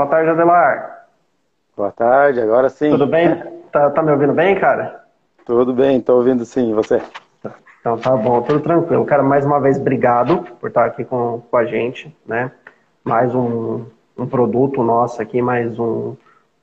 [0.00, 1.04] Boa tarde, Adelar.
[1.76, 2.88] Boa tarde, agora sim.
[2.88, 3.36] Tudo bem?
[3.70, 5.04] Tá, tá me ouvindo bem, cara?
[5.44, 7.02] Tudo bem, tô ouvindo sim, você?
[7.80, 9.04] Então tá bom, tudo tranquilo.
[9.04, 12.50] Cara, mais uma vez, obrigado por estar aqui com, com a gente, né?
[13.04, 13.84] Mais um,
[14.16, 16.16] um produto nosso aqui, mais um,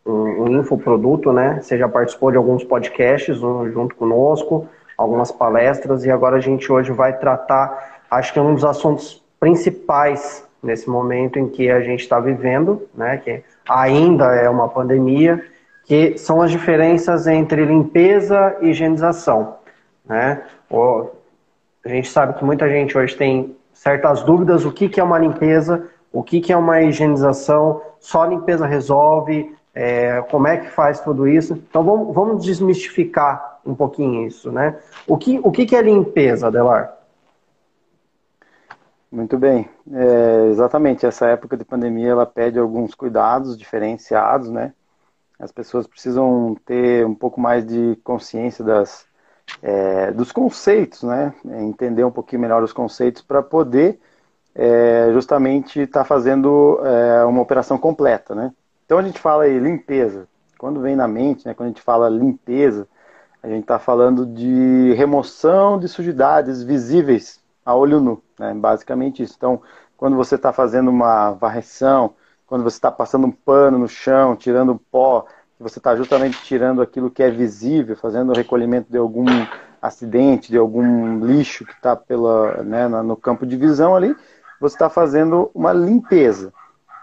[0.04, 1.60] um, um infoproduto, né?
[1.62, 4.68] Você já participou de alguns podcasts um, junto conosco,
[4.98, 9.24] algumas palestras, e agora a gente hoje vai tratar, acho que é um dos assuntos
[9.40, 13.18] principais nesse momento em que a gente está vivendo, né?
[13.18, 15.44] Que ainda é uma pandemia,
[15.86, 19.56] que são as diferenças entre limpeza e higienização.
[20.06, 20.44] Né?
[21.86, 25.18] A gente sabe que muita gente hoje tem certas dúvidas o que, que é uma
[25.18, 31.00] limpeza, o que, que é uma higienização, só limpeza resolve, é, como é que faz
[31.00, 31.54] tudo isso.
[31.54, 34.52] Então vamos, vamos desmistificar um pouquinho isso.
[34.52, 34.76] Né?
[35.08, 36.97] O, que, o que, que é limpeza, Adelar?
[39.12, 41.06] Muito bem, é, exatamente.
[41.06, 44.74] Essa época de pandemia ela pede alguns cuidados diferenciados, né?
[45.40, 49.06] As pessoas precisam ter um pouco mais de consciência das,
[49.62, 51.34] é, dos conceitos, né?
[51.46, 54.00] Entender um pouquinho melhor os conceitos para poder
[54.54, 58.54] é, justamente estar tá fazendo é, uma operação completa, né?
[58.86, 60.28] Então a gente fala aí limpeza.
[60.58, 61.54] Quando vem na mente, né?
[61.54, 62.88] Quando a gente fala limpeza,
[63.42, 68.54] a gente está falando de remoção de sujidades visíveis a olho nu, né?
[68.54, 69.34] Basicamente isso.
[69.36, 69.62] Então,
[69.98, 72.14] quando você está fazendo uma varreção,
[72.46, 75.26] quando você está passando um pano no chão, tirando pó,
[75.60, 79.26] você está justamente tirando aquilo que é visível, fazendo o recolhimento de algum
[79.82, 82.00] acidente, de algum lixo que está
[82.64, 84.16] né, no campo de visão ali,
[84.62, 86.54] você está fazendo uma limpeza.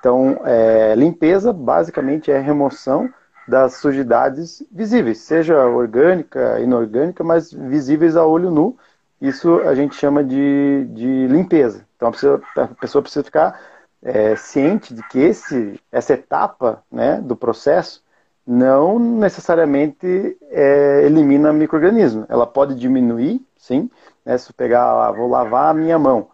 [0.01, 3.13] Então, é, limpeza basicamente é remoção
[3.47, 8.79] das sujidades visíveis, seja orgânica, inorgânica, mas visíveis a olho nu.
[9.21, 11.87] Isso a gente chama de, de limpeza.
[11.97, 13.61] Então, a pessoa, a pessoa precisa ficar
[14.03, 18.03] é, ciente de que esse, essa etapa né, do processo
[18.47, 22.27] não necessariamente é, elimina microorganismo.
[22.29, 23.91] Ela pode diminuir, sim.
[24.25, 26.29] Né, se eu pegar, vou lavar a minha mão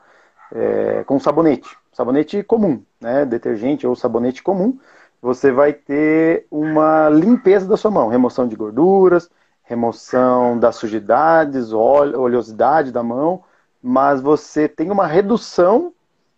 [0.52, 4.78] é, com sabonete, sabonete comum, né, detergente ou sabonete comum,
[5.22, 9.30] você vai ter uma limpeza da sua mão, remoção de gorduras,
[9.70, 13.42] remoção das sujidades, oleosidade da mão,
[13.82, 15.92] mas você tem uma redução,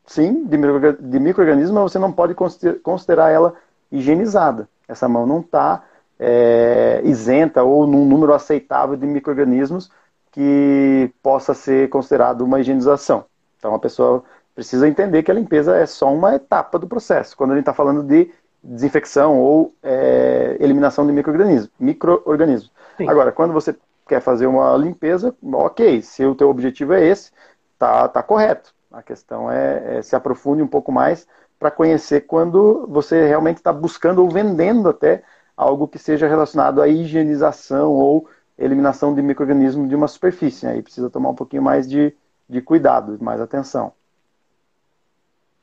[0.06, 2.34] sim, de microorganismo, mas você não pode
[2.82, 3.54] considerar ela
[3.90, 5.82] higienizada essa mão não está
[6.18, 9.90] é, isenta ou num número aceitável de micro-organismos
[10.30, 13.24] que possa ser considerado uma higienização.
[13.58, 14.22] Então a pessoa
[14.54, 17.36] precisa entender que a limpeza é só uma etapa do processo.
[17.36, 18.30] Quando a gente está falando de
[18.62, 21.70] desinfecção ou é, eliminação de micro-organismos.
[21.80, 22.22] Micro
[23.00, 23.76] Agora, quando você
[24.06, 27.30] quer fazer uma limpeza, ok, se o teu objetivo é esse,
[27.78, 28.74] tá, tá correto.
[28.90, 31.26] A questão é, é se aprofunde um pouco mais
[31.58, 35.22] para conhecer quando você realmente está buscando ou vendendo até
[35.56, 40.66] algo que seja relacionado à higienização ou eliminação de micro-organismos de uma superfície.
[40.66, 42.14] Aí precisa tomar um pouquinho mais de,
[42.48, 43.92] de cuidado, mais atenção.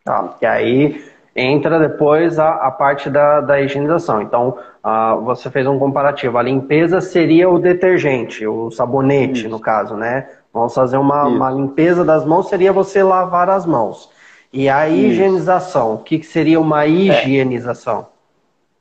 [0.03, 4.21] Tá, e aí entra depois a, a parte da, da higienização.
[4.21, 6.37] Então, uh, você fez um comparativo.
[6.37, 9.49] A limpeza seria o detergente, o sabonete, Isso.
[9.49, 10.27] no caso, né?
[10.53, 14.09] Vamos fazer uma, uma limpeza das mãos, seria você lavar as mãos.
[14.51, 16.89] E a higienização, o que, que seria uma é.
[16.89, 18.07] higienização?
[18.15, 18.19] É.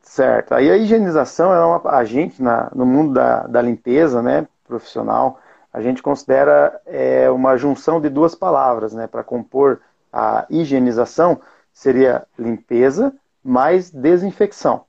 [0.00, 0.54] Certo.
[0.54, 5.38] Aí a higienização é uma a gente na, no mundo da, da limpeza, né, profissional,
[5.72, 9.80] a gente considera é, uma junção de duas palavras, né, para compor
[10.10, 11.38] a higienização
[11.78, 14.84] seria limpeza mais desinfecção.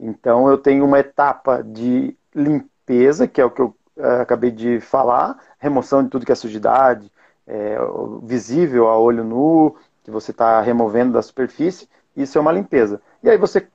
[0.00, 4.80] Então eu tenho uma etapa de limpeza, que é o que eu é, acabei de
[4.80, 7.12] falar, remoção de tudo que é sujidade,
[7.46, 7.76] é,
[8.22, 13.02] visível a olho nu, que você está removendo da superfície, isso é uma limpeza.
[13.22, 13.68] E aí você,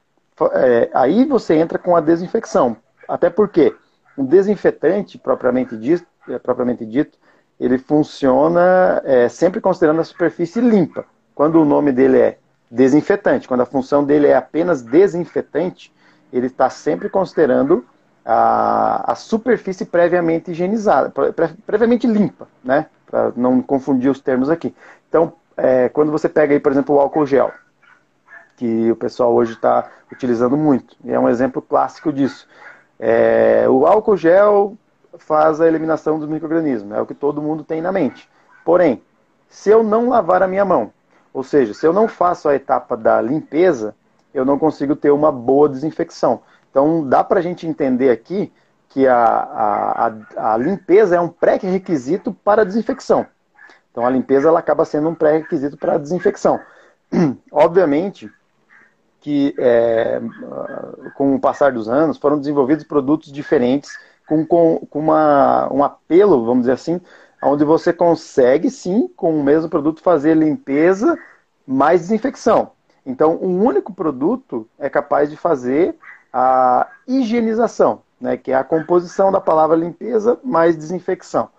[0.54, 2.76] é, aí você entra com a desinfecção.
[3.08, 3.76] Até porque
[4.18, 6.08] um desinfetante, propriamente dito,
[6.42, 7.20] propriamente dito
[7.60, 11.06] ele funciona sempre considerando a superfície limpa.
[11.34, 12.38] Quando o nome dele é
[12.70, 15.94] desinfetante, quando a função dele é apenas desinfetante,
[16.32, 17.86] ele está sempre considerando
[18.26, 21.32] a, a superfície previamente higienizada, pre,
[21.66, 22.88] previamente limpa, né?
[23.06, 24.76] Para não confundir os termos aqui.
[25.08, 27.52] Então, é, quando você pega aí, por exemplo, o álcool gel,
[28.58, 32.48] que o pessoal hoje está utilizando muito, e é um exemplo clássico disso.
[33.00, 34.76] É, o álcool gel
[35.18, 38.30] faz a eliminação dos micro-organismos, é o que todo mundo tem na mente.
[38.66, 39.02] Porém,
[39.48, 40.92] se eu não lavar a minha mão,
[41.38, 43.94] ou seja, se eu não faço a etapa da limpeza,
[44.34, 46.42] eu não consigo ter uma boa desinfecção.
[46.72, 48.52] Então, dá para a gente entender aqui
[48.90, 53.28] que a, a, a, a limpeza é um pré-requisito para a desinfecção.
[53.92, 56.60] Então a limpeza ela acaba sendo um pré-requisito para a desinfecção.
[57.52, 58.32] Obviamente
[59.20, 60.20] que, é,
[61.16, 63.92] com o passar dos anos, foram desenvolvidos produtos diferentes,
[64.28, 67.00] com, com, com uma, um apelo, vamos dizer assim,
[67.42, 71.18] onde você consegue, sim, com o mesmo produto, fazer limpeza
[71.66, 72.72] mais desinfecção.
[73.06, 75.96] Então, um único produto é capaz de fazer
[76.32, 81.50] a higienização, né, que é a composição da palavra limpeza mais desinfecção.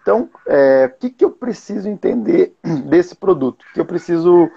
[0.00, 2.54] Então, é, o que, que eu preciso entender
[2.86, 3.64] desse produto?
[3.72, 4.50] Que eu preciso,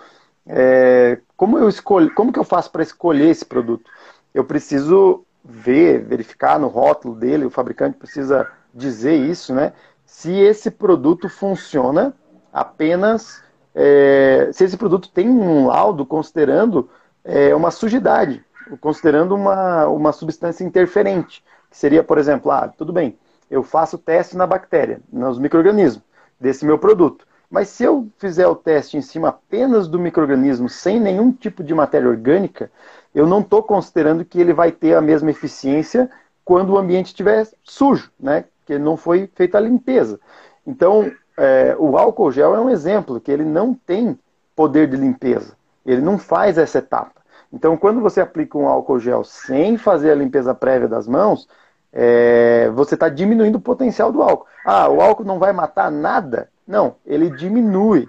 [0.47, 3.89] é, como eu escolho, como que eu faço para escolher esse produto?
[4.33, 9.73] Eu preciso ver, verificar no rótulo dele, o fabricante precisa dizer isso, né?
[10.05, 12.13] Se esse produto funciona
[12.53, 13.43] apenas,
[13.73, 16.89] é, se esse produto tem um laudo considerando
[17.23, 18.43] é, uma sujidade,
[18.79, 23.17] considerando uma, uma substância interferente, que seria, por exemplo, ah, tudo bem,
[23.49, 26.03] eu faço teste na bactéria, nos micro-organismos
[26.39, 27.25] desse meu produto.
[27.49, 31.73] Mas se eu fizer o teste em cima apenas do microorganismo, sem nenhum tipo de
[31.73, 32.71] matéria orgânica,
[33.13, 36.09] eu não estou considerando que ele vai ter a mesma eficiência
[36.43, 38.45] quando o ambiente estiver sujo, né?
[38.65, 40.19] Que não foi feita a limpeza.
[40.65, 44.17] Então, é, o álcool gel é um exemplo que ele não tem
[44.55, 45.55] poder de limpeza.
[45.85, 47.21] Ele não faz essa etapa.
[47.51, 51.47] Então, quando você aplica um álcool gel sem fazer a limpeza prévia das mãos,
[51.93, 54.47] é, você está diminuindo o potencial do álcool.
[54.65, 56.49] Ah, o álcool não vai matar nada?
[56.67, 58.07] Não, ele diminui.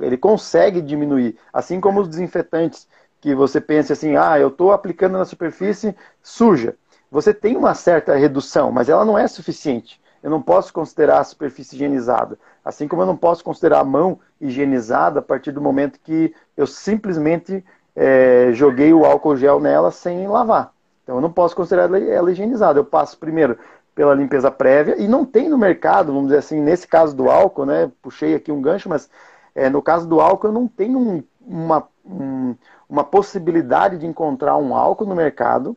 [0.00, 1.38] Ele consegue diminuir.
[1.52, 2.86] Assim como os desinfetantes,
[3.20, 6.74] que você pensa assim, ah, eu estou aplicando na superfície suja.
[7.12, 10.00] Você tem uma certa redução, mas ela não é suficiente.
[10.22, 12.38] Eu não posso considerar a superfície higienizada.
[12.64, 16.66] Assim como eu não posso considerar a mão higienizada a partir do momento que eu
[16.66, 17.62] simplesmente
[17.94, 20.72] é, joguei o álcool gel nela sem lavar.
[21.02, 22.80] Então eu não posso considerar ela higienizada.
[22.80, 23.58] Eu passo primeiro
[23.94, 27.66] pela limpeza prévia e não tem no mercado, vamos dizer assim, nesse caso do álcool,
[27.66, 27.92] né?
[28.00, 29.10] Puxei aqui um gancho, mas
[29.54, 32.54] é, no caso do álcool eu não tenho um, uma, um,
[32.88, 35.76] uma possibilidade de encontrar um álcool no mercado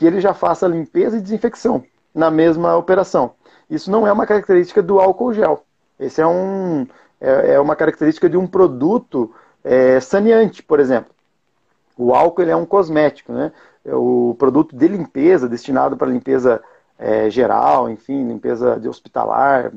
[0.00, 3.34] que ele já faça limpeza e desinfecção na mesma operação.
[3.68, 5.62] Isso não é uma característica do álcool gel.
[5.98, 6.86] Esse é, um,
[7.20, 9.30] é, é uma característica de um produto
[9.62, 11.12] é, saneante, por exemplo.
[11.98, 13.52] O álcool ele é um cosmético, né?
[13.84, 16.62] É o produto de limpeza, destinado para limpeza
[16.98, 19.70] é, geral, enfim, limpeza de hospitalar,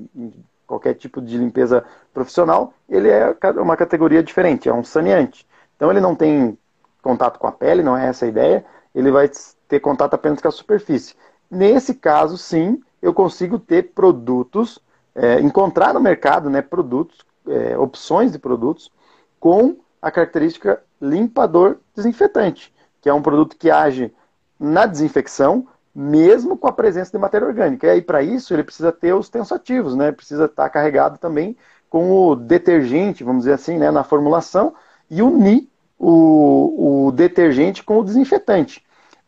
[0.66, 1.84] qualquer tipo de limpeza
[2.14, 5.46] profissional, ele é uma categoria diferente, é um saneante.
[5.76, 6.58] Então ele não tem
[7.02, 8.64] contato com a pele, não é essa a ideia,
[8.96, 9.30] ele vai
[9.74, 11.16] ter contato apenas com a superfície.
[11.50, 14.80] Nesse caso, sim, eu consigo ter produtos,
[15.16, 18.92] é, encontrar no mercado né, produtos, é, opções de produtos
[19.40, 22.74] com a característica limpador desinfetante
[23.04, 24.14] que é um produto que age
[24.58, 27.86] na desinfecção, mesmo com a presença de matéria orgânica.
[27.86, 30.14] E aí, para isso, ele precisa ter os tensoativos, né?
[30.14, 31.58] Precisa estar carregado também
[31.90, 34.74] com o detergente, vamos dizer assim, né, na formulação,
[35.12, 38.82] e unir o, o detergente com o desinfetante.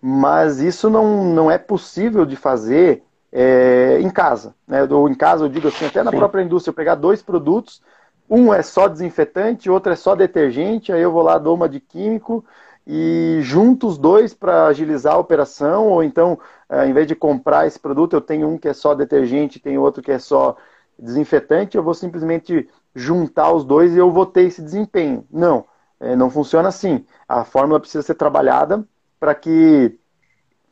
[0.07, 4.54] Mas isso não, não é possível de fazer é, em casa.
[4.68, 4.84] Né?
[4.84, 6.18] Ou em casa, eu digo assim, até na Sim.
[6.18, 7.81] própria indústria, eu pegar dois produtos,
[8.30, 11.80] um é só desinfetante, outro é só detergente, aí eu vou lá, dou uma de
[11.80, 12.46] químico
[12.86, 16.38] e junto os dois para agilizar a operação, ou então,
[16.69, 20.04] ao invés de comprar esse produto, eu tenho um que é só detergente, tem outro
[20.04, 20.56] que é só
[21.00, 25.25] desinfetante, eu vou simplesmente juntar os dois e eu vou ter esse desempenho.
[25.31, 25.66] Não,
[26.00, 27.04] é, não funciona assim.
[27.28, 28.85] A fórmula precisa ser trabalhada
[29.19, 29.98] para que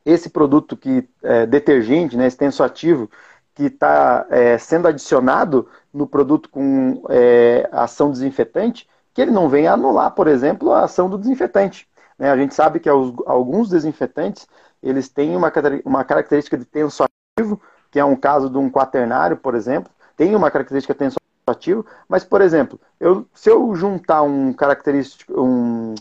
[0.06, 3.10] esse produto que é detergente, né, esse tensoativo,
[3.56, 9.74] que está é, sendo adicionado no produto com é, ação desinfetante, que ele não venha
[9.74, 11.88] anular, por exemplo, a ação do desinfetante.
[12.18, 12.32] Né?
[12.32, 14.48] A gente sabe que alguns desinfetantes
[14.82, 15.52] eles têm uma,
[15.86, 20.52] uma característica de tensoativo, que é um caso de um quaternário, por exemplo, tem uma
[20.52, 25.96] característica tensoativo, mas, por exemplo, eu, se eu juntar um característico, um,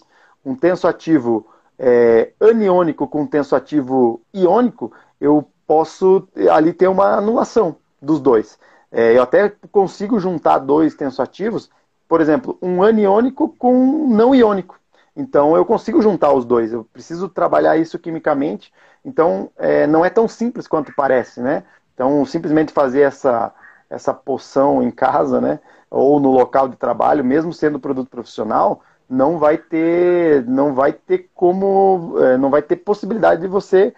[0.45, 1.47] um tensoativo
[1.79, 8.59] é, aniônico com um tensoativo iônico, eu posso ali ter uma anulação dos dois.
[8.91, 11.71] É, eu até consigo juntar dois tensoativos,
[12.07, 14.79] por exemplo, um aniônico com um não iônico.
[15.17, 16.73] Então eu consigo juntar os dois.
[16.73, 18.73] Eu preciso trabalhar isso quimicamente.
[19.05, 21.65] Então é, não é tão simples quanto parece, né?
[21.95, 23.53] Então simplesmente fazer essa
[23.89, 25.61] essa poção em casa, né?
[25.91, 31.31] Ou no local de trabalho, mesmo sendo produto profissional, não vai ter não vai ter
[31.35, 33.95] como é, não vai ter possibilidade de você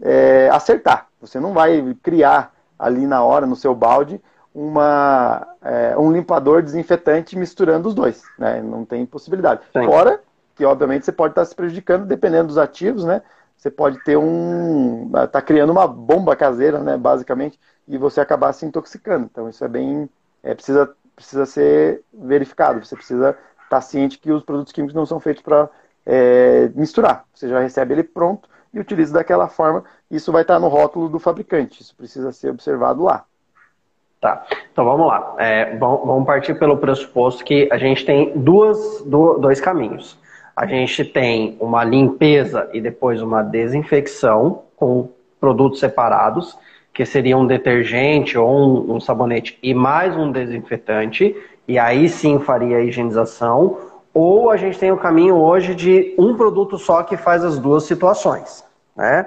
[0.00, 1.06] é, acertar.
[1.20, 4.20] Você não vai criar ali na hora no seu balde
[4.54, 8.22] uma, é, um limpador desinfetante misturando os dois.
[8.38, 8.60] Né?
[8.62, 9.60] Não tem possibilidade.
[9.72, 9.84] Sim.
[9.84, 10.20] Fora
[10.54, 13.22] que obviamente você pode estar se prejudicando dependendo dos ativos, né?
[13.56, 15.10] Você pode ter um.
[15.30, 16.96] tá criando uma bomba caseira, né?
[16.96, 19.28] Basicamente, e você acabar se intoxicando.
[19.30, 20.08] Então isso é bem.
[20.42, 22.84] É, precisa, precisa ser verificado.
[22.84, 23.36] Você precisa
[23.68, 25.68] estar ciente que os produtos químicos não são feitos para
[26.04, 27.24] é, misturar.
[27.34, 29.84] Você já recebe ele pronto e utiliza daquela forma.
[30.10, 31.82] Isso vai estar no rótulo do fabricante.
[31.82, 33.24] Isso precisa ser observado lá.
[34.20, 35.34] Tá, então vamos lá.
[35.38, 40.18] É, vamos partir pelo pressuposto que a gente tem duas, dois caminhos.
[40.56, 45.08] A gente tem uma limpeza e depois uma desinfecção com
[45.38, 46.58] produtos separados,
[46.92, 51.36] que seria um detergente ou um, um sabonete e mais um desinfetante,
[51.68, 53.78] e aí sim faria a higienização.
[54.14, 57.84] Ou a gente tem o caminho hoje de um produto só que faz as duas
[57.84, 58.64] situações.
[58.96, 59.24] Né?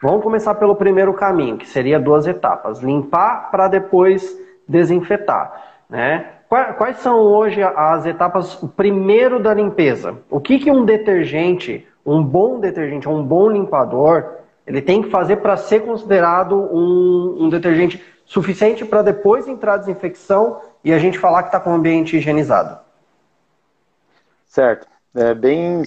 [0.00, 5.80] Vamos começar pelo primeiro caminho, que seria duas etapas: limpar para depois desinfetar.
[5.90, 6.26] Né?
[6.48, 10.16] Quais são hoje as etapas primeiro da limpeza?
[10.30, 14.24] O que, que um detergente, um bom detergente, um bom limpador,
[14.66, 19.76] ele tem que fazer para ser considerado um, um detergente suficiente para depois entrar a
[19.78, 22.78] desinfecção e a gente falar que está com o ambiente higienizado?
[24.46, 24.86] Certo.
[25.14, 25.82] É bem,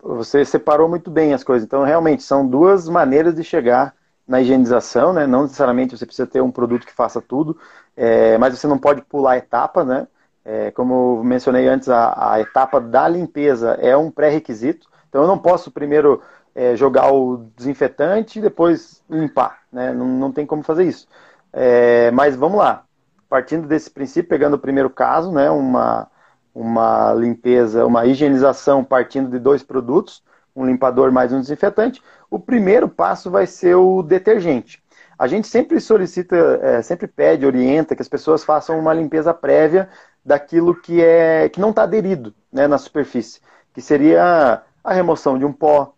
[0.00, 1.66] você separou muito bem as coisas.
[1.66, 3.94] Então, realmente, são duas maneiras de chegar
[4.26, 5.26] na higienização, né?
[5.26, 7.58] Não necessariamente você precisa ter um produto que faça tudo,
[7.96, 10.06] é, mas você não pode pular etapas, né?
[10.44, 14.88] É, como eu mencionei antes, a, a, etapa da limpeza é um pré-requisito.
[15.08, 16.22] Então, eu não posso primeiro
[16.54, 19.92] é, jogar o desinfetante e depois limpar, né?
[19.92, 21.08] Não, não tem como fazer isso.
[21.52, 22.84] É, mas vamos lá.
[23.32, 25.50] Partindo desse princípio, pegando o primeiro caso, né?
[25.50, 26.06] Uma
[26.54, 30.22] uma limpeza, uma higienização partindo de dois produtos,
[30.54, 34.82] um limpador mais um desinfetante, o primeiro passo vai ser o detergente.
[35.18, 39.88] A gente sempre solicita, é, sempre pede, orienta que as pessoas façam uma limpeza prévia
[40.22, 43.40] daquilo que é que não está aderido né, na superfície,
[43.72, 45.94] que seria a remoção de um pó,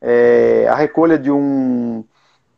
[0.00, 2.02] é, a recolha de um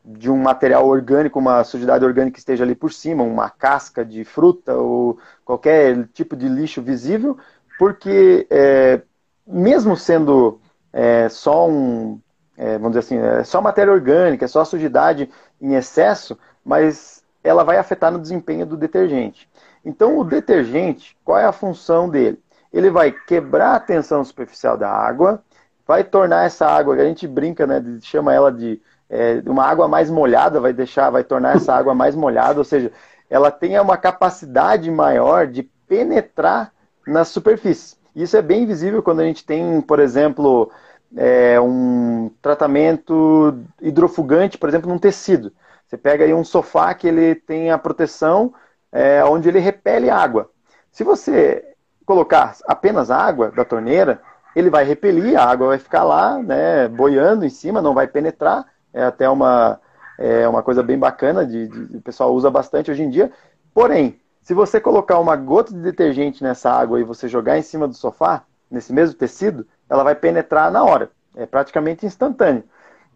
[0.04, 4.24] de um material orgânico, uma sujidade orgânica que esteja ali por cima, uma casca de
[4.24, 7.36] fruta ou qualquer tipo de lixo visível,
[7.78, 9.02] porque é,
[9.46, 10.60] mesmo sendo
[10.92, 12.20] é, só um,
[12.56, 15.30] é, vamos dizer assim, é só matéria orgânica, é só sujidade
[15.60, 19.48] em excesso, mas ela vai afetar no desempenho do detergente.
[19.84, 22.38] Então, o detergente, qual é a função dele?
[22.72, 25.42] Ele vai quebrar a tensão superficial da água,
[25.86, 28.80] vai tornar essa água, que a gente brinca, né, chama ela de
[29.10, 32.92] é, uma água mais molhada vai deixar, vai tornar essa água mais molhada, ou seja,
[33.28, 36.72] ela tem uma capacidade maior de penetrar
[37.06, 37.96] na superfície.
[38.14, 40.70] Isso é bem visível quando a gente tem, por exemplo,
[41.16, 45.52] é, um tratamento hidrofugante, por exemplo, num tecido.
[45.86, 48.54] Você pega aí um sofá que ele tem a proteção
[48.92, 50.50] é, onde ele repele água.
[50.92, 51.64] Se você
[52.06, 54.20] colocar apenas água da torneira,
[54.54, 58.66] ele vai repelir, a água vai ficar lá, né, boiando em cima, não vai penetrar,
[58.92, 59.80] é até uma,
[60.18, 63.32] é uma coisa bem bacana, de, de, o pessoal usa bastante hoje em dia.
[63.72, 67.86] Porém, se você colocar uma gota de detergente nessa água e você jogar em cima
[67.86, 71.10] do sofá, nesse mesmo tecido, ela vai penetrar na hora.
[71.36, 72.64] É praticamente instantâneo.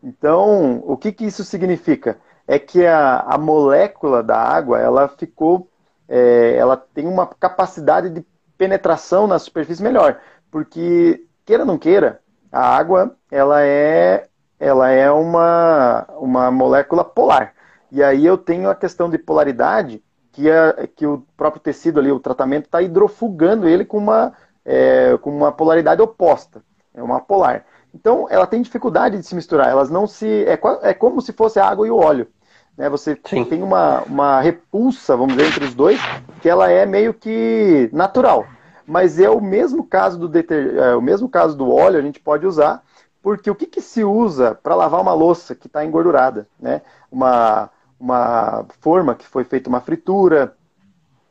[0.02, 2.18] Então, o que, que isso significa?
[2.46, 5.68] É que a, a molécula da água, ela ficou,
[6.08, 8.24] é, ela tem uma capacidade de
[8.58, 10.20] penetração na superfície melhor.
[10.50, 12.20] Porque, queira ou não queira,
[12.52, 14.28] a água, ela é
[14.64, 17.52] ela é uma, uma molécula polar.
[17.92, 20.02] E aí eu tenho a questão de polaridade,
[20.32, 24.32] que, é, que o próprio tecido ali, o tratamento, está hidrofugando ele com uma,
[24.64, 26.62] é, com uma polaridade oposta.
[26.94, 27.66] É uma polar.
[27.94, 29.68] Então, ela tem dificuldade de se misturar.
[29.68, 30.46] Elas não se.
[30.46, 32.26] É, é como se fosse a água e o óleo.
[32.74, 32.88] Né?
[32.88, 33.44] Você Sim.
[33.44, 36.00] tem uma, uma repulsa, vamos dizer, entre os dois,
[36.40, 38.46] que ela é meio que natural.
[38.86, 40.74] Mas é o mesmo caso do deter...
[40.76, 42.82] é, o mesmo caso do óleo, a gente pode usar
[43.24, 46.46] porque o que, que se usa para lavar uma louça que está engordurada?
[46.60, 46.82] Né?
[47.10, 50.54] Uma, uma forma que foi feita uma fritura,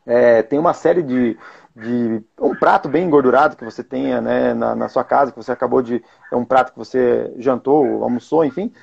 [0.03, 1.38] é, tem uma série de,
[1.75, 2.23] de.
[2.41, 5.83] um prato bem engordurado que você tenha né, na, na, sua casa, que você acabou
[5.83, 6.03] de.
[6.31, 8.73] É um prato que você jantou, almoçou, enfim.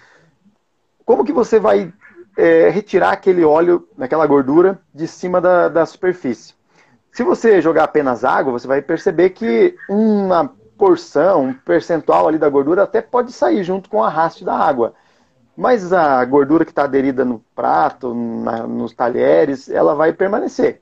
[1.05, 1.93] Como que você vai
[2.37, 6.55] é, retirar aquele óleo, aquela gordura, de cima da, da superfície?
[7.11, 12.49] Se você jogar apenas água, você vai perceber que uma porção, um percentual ali da
[12.49, 14.95] gordura até pode sair junto com o arraste da água.
[15.55, 20.81] Mas a gordura que está aderida no prato, na, nos talheres, ela vai permanecer.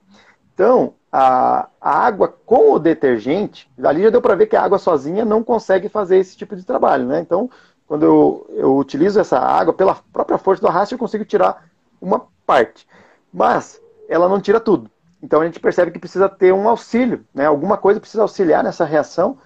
[0.55, 4.79] Então, a, a, água com o detergente, dali já deu para ver que a água
[4.79, 7.05] sozinha não consegue fazer esse tipo de trabalho.
[7.05, 7.19] Né?
[7.19, 7.51] Então,
[7.85, 11.65] quando eu, eu utilizo essa água, pela própria força do arraste, eu consigo tirar
[12.01, 12.87] uma parte.
[13.33, 14.89] Mas ela não tira tudo.
[15.21, 17.47] Então a gente percebe que precisa ter um auxílio, né?
[17.47, 19.39] alguma coisa precisa auxiliar nessa reação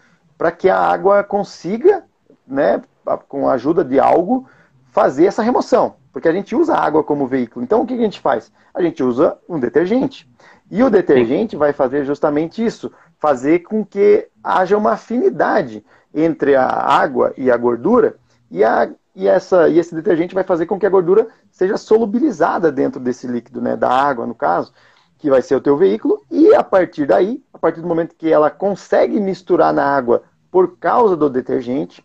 [0.42, 2.02] para que a água consiga,
[2.44, 2.82] né,
[3.28, 4.44] com a ajuda de algo,
[4.90, 5.94] fazer essa remoção.
[6.12, 7.62] Porque a gente usa a água como veículo.
[7.64, 8.50] Então o que a gente faz?
[8.74, 10.28] A gente usa um detergente.
[10.68, 16.66] E o detergente vai fazer justamente isso, fazer com que haja uma afinidade entre a
[16.66, 18.16] água e a gordura,
[18.50, 22.72] e, a, e, essa, e esse detergente vai fazer com que a gordura seja solubilizada
[22.72, 24.72] dentro desse líquido, né, da água, no caso,
[25.18, 28.28] que vai ser o teu veículo, e a partir daí, a partir do momento que
[28.28, 32.04] ela consegue misturar na água por causa do detergente,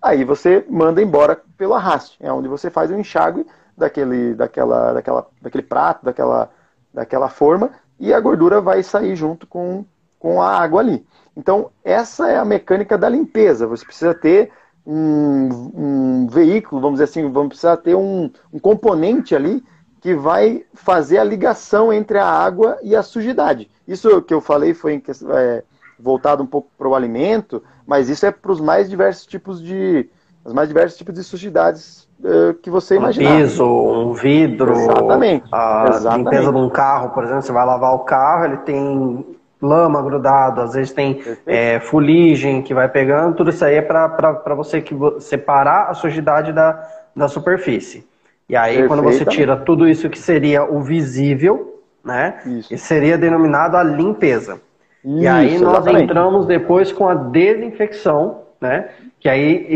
[0.00, 5.26] aí você manda embora pelo arraste, é onde você faz o enxágue daquele, daquela, daquela,
[5.40, 6.50] daquele prato, daquela,
[6.92, 9.86] daquela forma, e a gordura vai sair junto com,
[10.18, 11.04] com a água ali.
[11.34, 13.66] Então, essa é a mecânica da limpeza.
[13.66, 14.52] Você precisa ter
[14.84, 19.64] um, um veículo, vamos dizer assim, vamos precisar ter um, um, componente ali
[20.00, 23.70] que vai fazer a ligação entre a água e a sujidade.
[23.86, 25.02] Isso que eu falei foi em,
[25.32, 25.64] é,
[25.98, 30.08] voltado um pouco para o alimento, mas isso é para os mais diversos tipos de
[30.44, 33.34] os mais diversos tipos de sujidades uh, que você um imaginar.
[33.34, 35.46] Um piso, um vidro, Exatamente.
[35.52, 36.24] a Exatamente.
[36.24, 39.26] limpeza de um carro, por exemplo, você vai lavar o carro, ele tem
[39.60, 44.54] lama grudado, às vezes tem é, fuligem que vai pegando, tudo isso aí é para
[44.54, 46.80] você que, separar a sujidade da,
[47.14, 48.06] da superfície.
[48.48, 52.78] E aí, quando você tira tudo isso que seria o visível, né, isso.
[52.78, 54.60] seria denominado a limpeza.
[55.04, 56.04] Isso, e aí nós exatamente.
[56.04, 58.90] entramos depois com a desinfecção, né,
[59.20, 59.66] que aí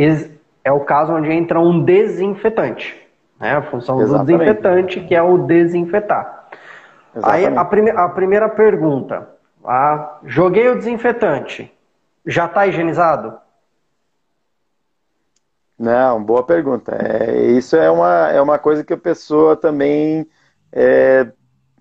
[0.65, 3.01] é o caso onde entra um desinfetante.
[3.39, 4.27] Né, a função exatamente.
[4.27, 6.49] do desinfetante, que é o desinfetar.
[7.15, 7.47] Exatamente.
[7.47, 9.29] Aí a, prime a primeira pergunta,
[9.65, 11.73] ah, joguei o desinfetante.
[12.27, 13.35] Já está higienizado?
[15.79, 16.97] Não, boa pergunta.
[16.97, 20.27] É, isso é uma, é uma coisa que a pessoa também
[20.71, 21.27] é,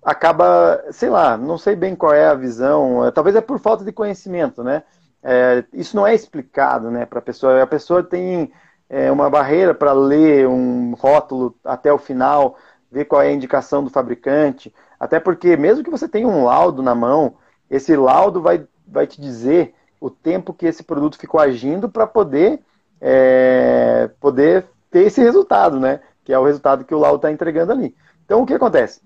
[0.02, 3.84] acaba, sei lá, não sei bem qual é a visão, é, talvez é por falta
[3.84, 4.82] de conhecimento, né?
[5.22, 7.62] É, isso não é explicado né, para a pessoa.
[7.62, 8.52] A pessoa tem
[8.90, 12.58] é, uma barreira para ler um rótulo até o final,
[12.90, 14.74] ver qual é a indicação do fabricante.
[14.98, 17.36] Até porque, mesmo que você tenha um laudo na mão,
[17.70, 22.60] esse laudo vai, vai te dizer o tempo que esse produto ficou agindo para poder,
[23.00, 26.00] é, poder ter esse resultado, né?
[26.24, 27.94] Que é o resultado que o laudo está entregando ali.
[28.24, 29.00] Então, o que acontece?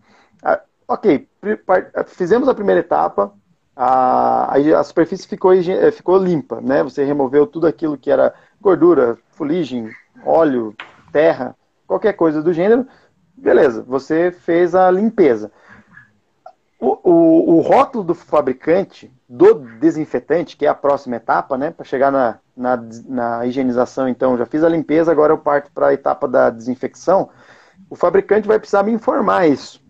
[0.88, 1.28] Ok,
[2.06, 3.32] fizemos a primeira etapa,
[3.76, 6.82] a, a superfície ficou, eh, ficou limpa, né?
[6.82, 9.90] Você removeu tudo aquilo que era gordura, fuligem,
[10.24, 10.74] óleo,
[11.12, 11.54] terra,
[11.86, 12.86] qualquer coisa do gênero.
[13.36, 15.52] Beleza, você fez a limpeza.
[16.80, 21.70] O, o, o, rótulo do fabricante do desinfetante, que é a próxima etapa, né?
[21.70, 25.88] Para chegar na, na, na, higienização, então, já fiz a limpeza, agora eu parto para
[25.88, 27.28] a etapa da desinfecção.
[27.90, 29.85] O fabricante vai precisar me informar isso.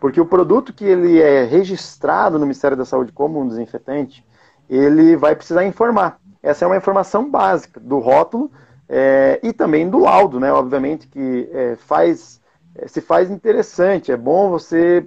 [0.00, 4.24] Porque o produto que ele é registrado no Ministério da Saúde como um desinfetante,
[4.68, 6.20] ele vai precisar informar.
[6.42, 8.50] Essa é uma informação básica do rótulo
[8.88, 10.52] é, e também do laudo, né?
[10.52, 12.40] Obviamente que é, faz,
[12.74, 14.12] é, se faz interessante.
[14.12, 15.06] É bom você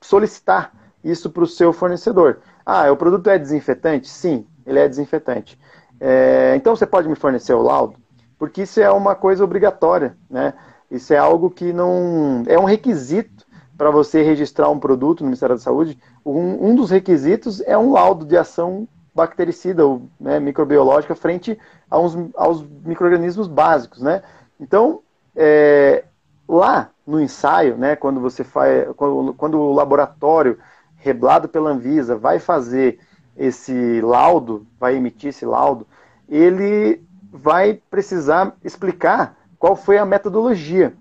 [0.00, 0.72] solicitar
[1.04, 2.40] isso para o seu fornecedor.
[2.64, 4.08] Ah, o produto é desinfetante?
[4.08, 5.58] Sim, ele é desinfetante.
[6.00, 7.96] É, então você pode me fornecer o laudo?
[8.38, 10.54] Porque isso é uma coisa obrigatória, né?
[10.90, 12.42] Isso é algo que não.
[12.46, 13.45] É um requisito
[13.76, 15.98] para você registrar um produto no Ministério da Saúde.
[16.24, 21.58] Um, um dos requisitos é um laudo de ação bactericida ou né, microbiológica frente
[21.90, 24.22] aos, aos micro-organismos básicos, né?
[24.60, 25.00] Então,
[25.34, 26.04] é,
[26.48, 30.58] lá no ensaio, né, quando você faz, quando, quando o laboratório
[30.96, 32.98] reblado pela Anvisa vai fazer
[33.36, 35.86] esse laudo, vai emitir esse laudo,
[36.28, 40.94] ele vai precisar explicar qual foi a metodologia,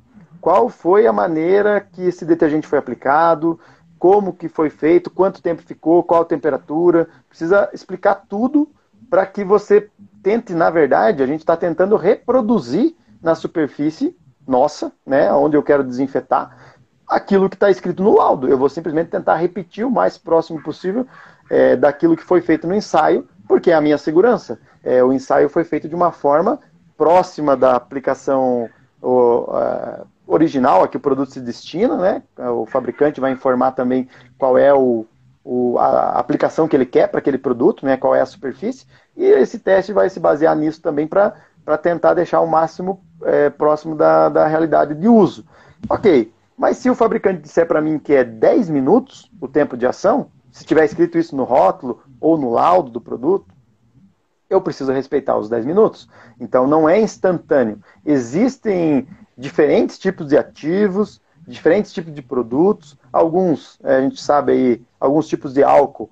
[0.46, 3.60] qual foi a maneira que esse detergente foi aplicado,
[3.98, 8.70] como que foi feito, quanto tempo ficou, qual a temperatura, precisa explicar tudo
[9.10, 9.90] para que você
[10.22, 14.16] tente, na verdade, a gente está tentando reproduzir na superfície
[14.48, 16.56] nossa, né, onde eu quero desinfetar,
[17.08, 18.48] aquilo que está escrito no laudo.
[18.48, 21.08] Eu vou simplesmente tentar repetir o mais próximo possível
[21.50, 24.60] é, daquilo que foi feito no ensaio, porque é a minha segurança.
[24.84, 26.60] É, o ensaio foi feito de uma forma
[26.96, 28.70] próxima da aplicação
[29.02, 29.48] o,
[30.28, 32.24] original a que o produto se destina, né?
[32.38, 34.08] O fabricante vai informar também
[34.38, 35.06] qual é o,
[35.44, 37.98] o a aplicação que ele quer para aquele produto, né?
[37.98, 38.86] Qual é a superfície,
[39.16, 41.34] e esse teste vai se basear nisso também para
[41.82, 45.46] tentar deixar o máximo é, próximo da, da realidade de uso.
[45.90, 49.86] Ok, mas se o fabricante disser para mim que é 10 minutos o tempo de
[49.86, 53.46] ação, se tiver escrito isso no rótulo ou no laudo do produto,
[54.50, 56.08] eu preciso respeitar os 10 minutos.
[56.40, 57.80] Então não é instantâneo.
[58.06, 64.82] Existem diferentes tipos de ativos, diferentes tipos de produtos, alguns, é, a gente sabe aí,
[65.00, 66.10] alguns tipos de álcool,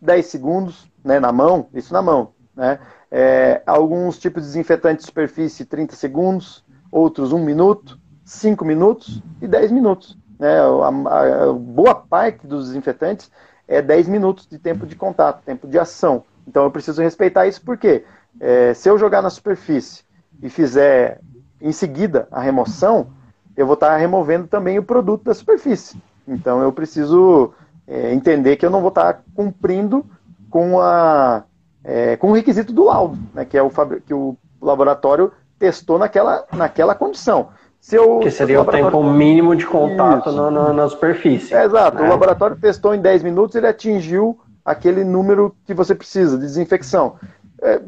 [0.00, 2.32] 10 segundos né, na mão, isso na mão.
[2.54, 2.78] Né?
[3.10, 9.48] É, alguns tipos de desinfetante de superfície 30 segundos, outros 1 minuto, 5 minutos e
[9.48, 10.16] 10 minutos.
[10.38, 10.58] Né?
[10.58, 13.30] A, a, boa parte dos desinfetantes
[13.66, 16.24] é 10 minutos de tempo de contato, tempo de ação.
[16.46, 18.04] Então eu preciso respeitar isso porque
[18.40, 20.04] é, se eu jogar na superfície
[20.42, 21.20] e fizer
[21.60, 23.08] em seguida a remoção,
[23.56, 26.00] eu vou estar removendo também o produto da superfície.
[26.28, 27.52] Então eu preciso
[27.86, 30.04] é, entender que eu não vou estar cumprindo
[30.50, 31.44] com, a,
[31.82, 33.70] é, com o requisito do laudo, né, que é o
[34.04, 37.48] que o laboratório testou naquela, naquela condição.
[37.80, 41.54] Se eu, que seria o, o tempo mínimo de contato no, no, na superfície.
[41.54, 41.98] É, exato.
[41.98, 42.06] Né?
[42.06, 47.14] O laboratório testou em 10 minutos, ele atingiu aquele número que você precisa de desinfecção.
[47.62, 47.80] É,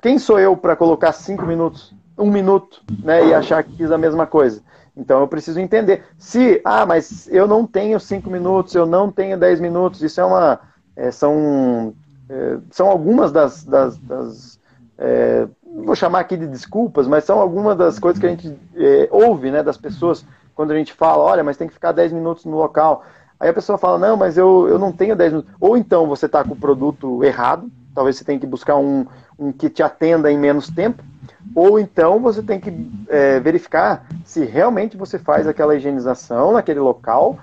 [0.00, 3.98] quem sou eu para colocar 5 minutos, um minuto, né, e achar que fiz a
[3.98, 4.62] mesma coisa?
[4.96, 6.04] Então eu preciso entender.
[6.18, 10.24] Se, ah, mas eu não tenho cinco minutos, eu não tenho dez minutos, isso é
[10.24, 10.58] uma.
[10.96, 11.94] É, são,
[12.30, 13.62] é, são algumas das.
[13.62, 14.58] das, das
[14.96, 15.46] é,
[15.84, 19.50] vou chamar aqui de desculpas, mas são algumas das coisas que a gente é, ouve
[19.50, 22.56] né, das pessoas quando a gente fala, olha, mas tem que ficar 10 minutos no
[22.56, 23.04] local.
[23.38, 25.54] Aí a pessoa fala, não, mas eu, eu não tenho 10 minutos.
[25.60, 29.06] Ou então você está com o produto errado, talvez você tenha que buscar um,
[29.38, 31.02] um que te atenda em menos tempo,
[31.54, 32.72] ou então você tem que
[33.08, 37.38] é, verificar se realmente você faz aquela higienização naquele local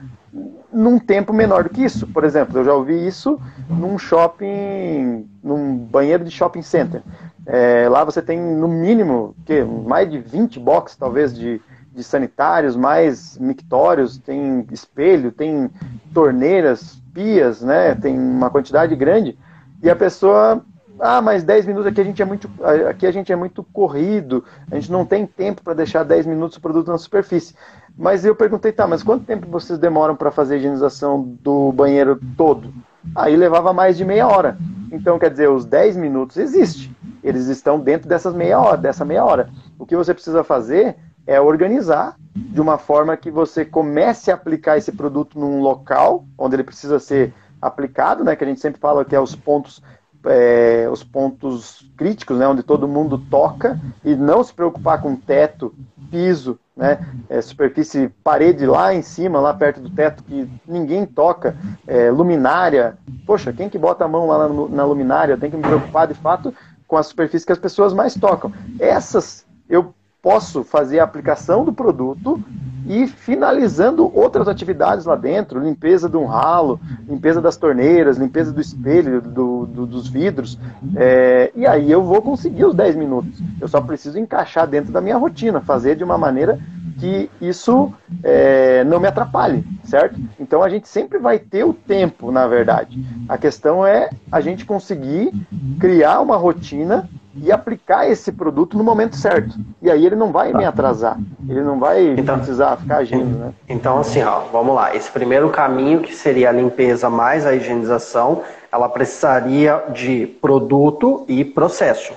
[0.71, 2.07] num tempo menor do que isso.
[2.07, 7.01] Por exemplo, eu já ouvi isso num shopping, num banheiro de shopping center.
[7.45, 11.61] É, lá você tem no mínimo que, mais de 20 boxes, talvez, de,
[11.93, 15.69] de sanitários, mais mictórios, tem espelho, tem
[16.13, 17.95] torneiras, pias, né?
[17.95, 19.37] Tem uma quantidade grande.
[19.81, 20.63] E a pessoa
[20.99, 22.49] ah, mas 10 minutos aqui a gente é muito
[22.87, 26.57] aqui a gente é muito corrido, a gente não tem tempo para deixar 10 minutos
[26.57, 27.55] o produto na superfície.
[27.97, 32.19] Mas eu perguntei, tá, mas quanto tempo vocês demoram para fazer a higienização do banheiro
[32.37, 32.73] todo?
[33.15, 34.57] Aí levava mais de meia hora.
[34.91, 36.95] Então, quer dizer, os 10 minutos existem.
[37.23, 39.49] Eles estão dentro dessas meia hora, dessa meia hora.
[39.77, 44.77] O que você precisa fazer é organizar de uma forma que você comece a aplicar
[44.77, 48.35] esse produto num local onde ele precisa ser aplicado, né?
[48.35, 49.81] Que a gente sempre fala que é os pontos
[50.25, 55.73] é, os pontos críticos, né, onde todo mundo toca, e não se preocupar com teto,
[56.09, 61.55] piso, né, é, superfície, parede lá em cima, lá perto do teto, que ninguém toca,
[61.85, 62.97] é, luminária.
[63.25, 65.37] Poxa, quem que bota a mão lá na, na luminária?
[65.37, 66.53] Tem que me preocupar, de fato,
[66.87, 68.51] com a superfície que as pessoas mais tocam.
[68.79, 72.41] Essas eu posso fazer a aplicação do produto
[72.87, 78.61] e finalizando outras atividades lá dentro, limpeza de um ralo, limpeza das torneiras, limpeza do
[78.61, 80.57] espelho, do, do, dos vidros,
[80.95, 83.41] é, e aí eu vou conseguir os 10 minutos.
[83.59, 86.57] Eu só preciso encaixar dentro da minha rotina, fazer de uma maneira
[86.99, 90.17] que isso é, não me atrapalhe, certo?
[90.39, 93.03] Então a gente sempre vai ter o tempo, na verdade.
[93.27, 95.33] A questão é a gente conseguir
[95.79, 99.57] criar uma rotina e aplicar esse produto no momento certo.
[99.81, 100.57] E aí ele não vai tá.
[100.57, 101.17] me atrasar,
[101.47, 103.53] ele não vai então, precisar ficar agindo, né?
[103.67, 104.95] Então, assim, ó, vamos lá.
[104.95, 111.43] Esse primeiro caminho, que seria a limpeza mais a higienização, ela precisaria de produto e
[111.43, 112.13] processo,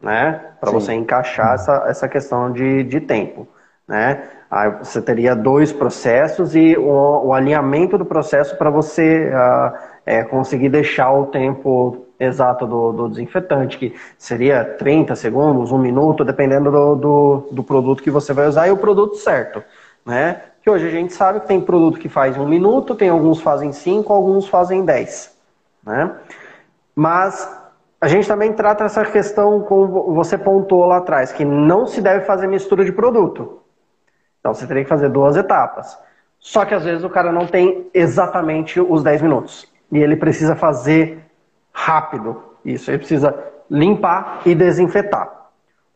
[0.00, 0.40] né?
[0.60, 3.48] Para você encaixar essa, essa questão de, de tempo,
[3.88, 4.22] né?
[4.50, 10.24] Aí você teria dois processos e o, o alinhamento do processo para você uh, é,
[10.24, 16.68] conseguir deixar o tempo exato do, do, desinfetante, que seria 30 segundos, um minuto, dependendo
[16.68, 19.62] do, do, do, produto que você vai usar e o produto certo.
[20.04, 20.42] Né?
[20.62, 23.72] Que hoje a gente sabe que tem produto que faz um minuto, tem alguns fazem
[23.72, 25.32] cinco, alguns fazem 10.
[25.86, 26.10] Né?
[26.92, 27.48] Mas
[28.00, 32.24] a gente também trata essa questão, como você pontuou lá atrás, que não se deve
[32.24, 33.60] fazer mistura de produto.
[34.40, 35.96] Então você teria que fazer duas etapas.
[36.40, 39.69] Só que às vezes o cara não tem exatamente os 10 minutos.
[39.90, 41.18] E ele precisa fazer
[41.72, 42.42] rápido.
[42.64, 43.34] Isso, ele precisa
[43.70, 45.40] limpar e desinfetar.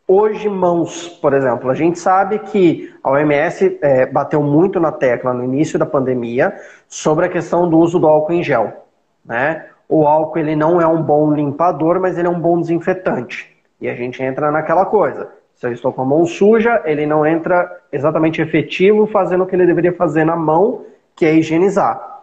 [0.07, 5.33] Hoje, mãos, por exemplo, a gente sabe que a OMS é, bateu muito na tecla
[5.33, 6.55] no início da pandemia
[6.87, 8.85] sobre a questão do uso do álcool em gel.
[9.25, 9.65] Né?
[9.89, 13.55] O álcool ele não é um bom limpador, mas ele é um bom desinfetante.
[13.81, 15.29] E a gente entra naquela coisa.
[15.55, 19.55] Se eu estou com a mão suja, ele não entra exatamente efetivo fazendo o que
[19.55, 22.14] ele deveria fazer na mão, que é higienizar.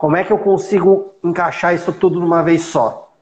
[0.00, 3.12] Como é que eu consigo encaixar isso tudo numa vez só?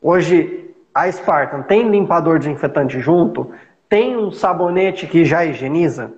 [0.00, 3.50] Hoje, a Spartan tem limpador desinfetante junto?
[3.88, 6.12] Tem um sabonete que já higieniza?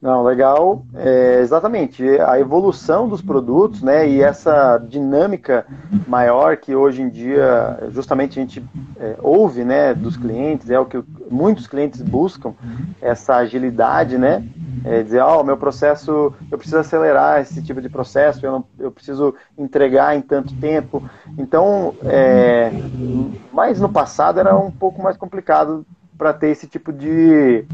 [0.00, 0.82] Não, legal.
[0.94, 2.02] É, exatamente.
[2.20, 5.66] A evolução dos produtos, né, e essa dinâmica
[6.08, 8.64] maior que hoje em dia, justamente a gente
[8.98, 12.54] é, ouve, né, dos clientes, é o que muitos clientes buscam,
[13.02, 14.42] essa agilidade, né,
[14.86, 18.64] é, dizer, ó, oh, meu processo, eu preciso acelerar esse tipo de processo, eu, não,
[18.78, 21.02] eu preciso entregar em tanto tempo.
[21.36, 22.72] Então, é,
[23.52, 25.84] mas no passado era um pouco mais complicado
[26.20, 27.64] para ter esse tipo de,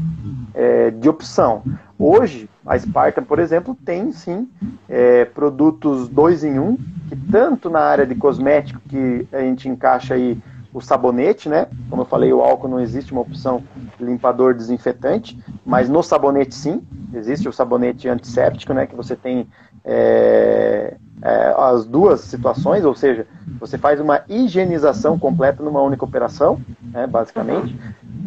[0.53, 1.61] é, de opção.
[1.99, 4.47] Hoje, a Spartan, por exemplo, tem sim
[4.87, 6.77] é, produtos dois em um,
[7.09, 10.37] que tanto na área de cosmético, que a gente encaixa aí
[10.73, 11.67] o sabonete, né?
[11.89, 13.61] Como eu falei, o álcool não existe uma opção
[13.99, 16.81] limpador desinfetante, mas no sabonete sim,
[17.13, 18.87] existe o sabonete antisséptico, né?
[18.87, 19.45] Que você tem
[19.83, 23.25] é, é, as duas situações, ou seja,
[23.59, 27.75] você faz uma higienização completa numa única operação, né, basicamente.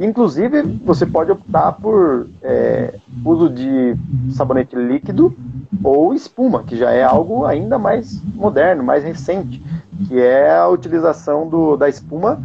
[0.01, 3.95] Inclusive, você pode optar por é, uso de
[4.31, 5.37] sabonete líquido
[5.85, 9.63] ou espuma, que já é algo ainda mais moderno, mais recente,
[10.09, 12.43] que é a utilização do, da espuma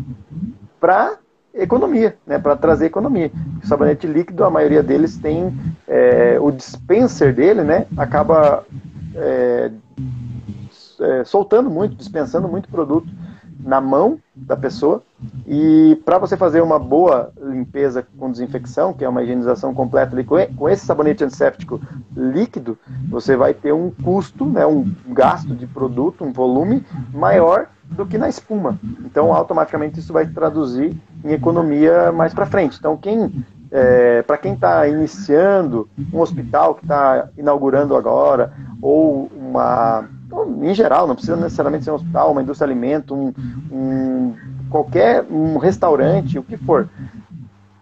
[0.81, 1.17] para
[1.53, 3.31] economia, né, para trazer economia.
[3.63, 8.65] O sabonete líquido, a maioria deles tem é, o dispenser dele, né, acaba
[9.15, 9.71] é,
[10.99, 13.07] é, soltando muito, dispensando muito produto
[13.65, 15.01] na mão da pessoa.
[15.47, 20.23] E para você fazer uma boa limpeza com desinfecção, que é uma higienização completa ali,
[20.23, 21.81] com esse sabonete antisséptico
[22.15, 22.77] líquido,
[23.09, 28.17] você vai ter um custo, né, um gasto de produto, um volume maior do que
[28.17, 28.79] na espuma.
[29.03, 32.77] Então, automaticamente isso vai traduzir em economia mais para frente.
[32.77, 40.07] Então, quem é, para quem está iniciando um hospital que está inaugurando agora, ou uma.
[40.61, 43.33] Em geral, não precisa necessariamente ser um hospital, uma indústria de alimento, um,
[43.71, 44.35] um
[44.69, 46.89] qualquer um restaurante, o que for,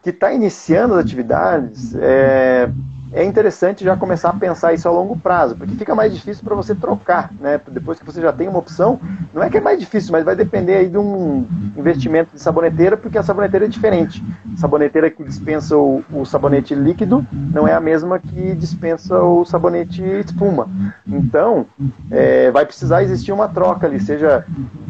[0.01, 2.69] que está iniciando as atividades, é,
[3.13, 6.55] é interessante já começar a pensar isso a longo prazo, porque fica mais difícil para
[6.55, 7.61] você trocar, né?
[7.69, 8.99] Depois que você já tem uma opção,
[9.31, 11.47] não é que é mais difícil, mas vai depender aí de um
[11.77, 14.23] investimento de saboneteira, porque a saboneteira é diferente.
[14.55, 19.45] A saboneteira que dispensa o, o sabonete líquido não é a mesma que dispensa o
[19.45, 20.67] sabonete espuma.
[21.05, 21.67] Então,
[22.09, 24.43] é, vai precisar existir uma troca ali, seja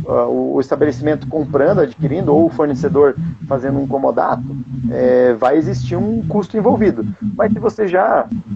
[0.06, 3.16] uh, o estabelecimento comprando, adquirindo, ou o fornecedor
[3.48, 4.44] fazendo um comodato,
[4.92, 7.06] é, vai existir um custo envolvido.
[7.36, 8.13] Mas se você já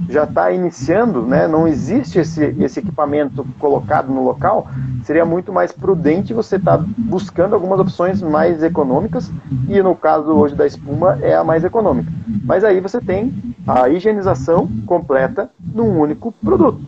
[0.09, 4.67] já está iniciando, né, não existe esse, esse equipamento colocado no local,
[5.03, 9.31] seria muito mais prudente você estar tá buscando algumas opções mais econômicas
[9.67, 12.11] e no caso hoje da espuma é a mais econômica.
[12.43, 13.33] Mas aí você tem
[13.65, 16.81] a higienização completa num único produto.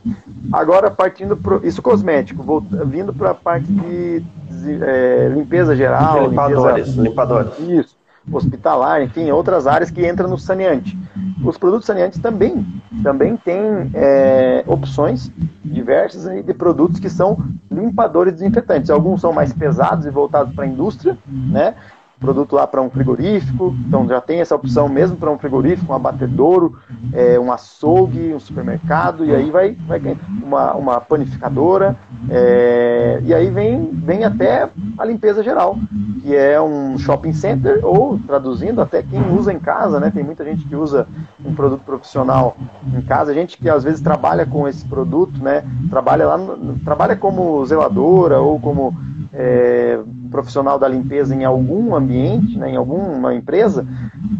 [0.51, 6.27] Agora partindo pro, isso cosmético, voltando, vindo para a parte de, de é, limpeza geral,
[6.29, 7.60] limpadores, limpeza, limpadores.
[7.60, 7.99] Isso
[8.32, 10.97] hospitalar, enfim, outras áreas que entram no saneante.
[11.43, 12.65] Os produtos saneantes também,
[13.02, 15.32] também têm é, opções
[15.63, 17.38] diversas de produtos que são
[17.71, 18.89] limpadores desinfetantes.
[18.89, 21.75] Alguns são mais pesados e voltados para a indústria, né?
[22.19, 25.95] Produto lá para um frigorífico, então já tem essa opção mesmo para um frigorífico, um
[25.95, 26.77] abatedouro,
[27.13, 30.01] é, um açougue, um supermercado, e aí vai, vai
[30.43, 31.95] uma, uma panificadora,
[32.29, 35.77] é, e aí vem, vem até a limpeza geral,
[36.21, 40.12] que é um shopping center, ou traduzindo até quem usa em casa, né?
[40.12, 41.08] Tem muita gente que usa
[41.43, 42.58] um produto profissional
[42.93, 45.63] em casa, gente que às vezes trabalha com esse produto, né?
[45.89, 46.39] Trabalha lá,
[46.84, 48.93] trabalha como zeladora ou como
[49.34, 50.00] é,
[50.32, 53.86] profissional da limpeza em algum ambiente, né, em alguma empresa,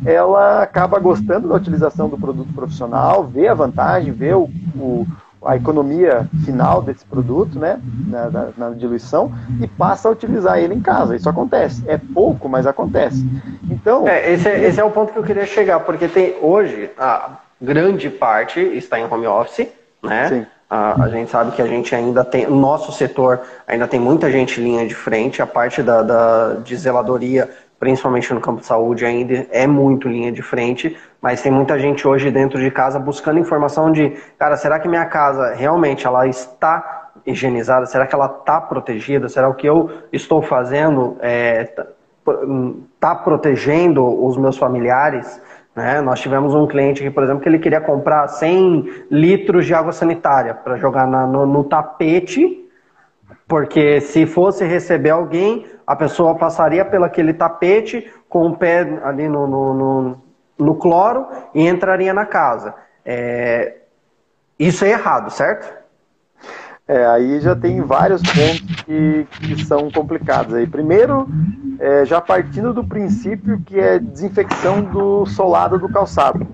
[0.06, 5.06] ela acaba gostando da utilização do produto profissional, vê a vantagem, vê o, o
[5.46, 10.74] a economia final desse produto, né, na, na, na, diluição, e passa a utilizar ele
[10.74, 11.16] em casa.
[11.16, 11.82] Isso acontece.
[11.88, 13.26] É pouco, mas acontece.
[13.70, 14.08] Então.
[14.08, 17.38] É, esse, é, esse é o ponto que eu queria chegar, porque tem hoje a
[17.62, 19.68] grande parte está em home office,
[20.04, 20.28] né?
[20.28, 20.46] Sim.
[20.70, 24.62] A, a, gente sabe que a gente ainda tem, nosso setor ainda tem muita gente
[24.62, 29.48] linha de frente, a parte da, da de zeladoria, principalmente no campo de saúde, ainda
[29.50, 33.92] é muito linha de frente, mas tem muita gente hoje dentro de casa buscando informação
[33.92, 37.86] de, cara, será que minha casa realmente ela está higienizada?
[37.86, 39.28] Será que ela está protegida?
[39.28, 41.88] Será que eu estou fazendo é, tá,
[43.00, 45.42] tá protegendo os meus familiares?
[45.80, 46.02] Né?
[46.02, 49.94] Nós tivemos um cliente aqui, por exemplo, que ele queria comprar 100 litros de água
[49.94, 52.70] sanitária para jogar na, no, no tapete,
[53.48, 59.30] porque se fosse receber alguém, a pessoa passaria pelo aquele tapete com o pé ali
[59.30, 60.22] no, no, no,
[60.60, 62.76] no cloro e entraria na casa.
[63.06, 63.78] É...
[64.60, 65.79] Isso é errado, certo?
[66.90, 70.56] É, aí já tem vários pontos que, que são complicados.
[70.56, 71.30] Aí, primeiro,
[71.80, 76.48] é, já partindo do princípio que é desinfecção do solado do calçado.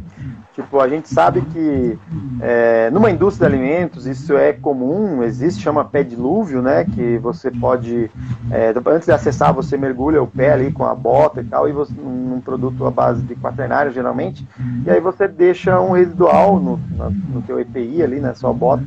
[0.55, 1.99] Tipo, a gente sabe que
[2.39, 6.85] é, numa indústria de alimentos isso é comum, existe, chama pé dilúvio, né?
[6.85, 8.09] Que você pode,
[8.49, 11.73] é, antes de acessar, você mergulha o pé ali com a bota e tal, e
[11.73, 14.47] você, num produto à base de quaternário, geralmente,
[14.85, 18.83] e aí você deixa um residual no, no, no teu EPI ali, na sua bota,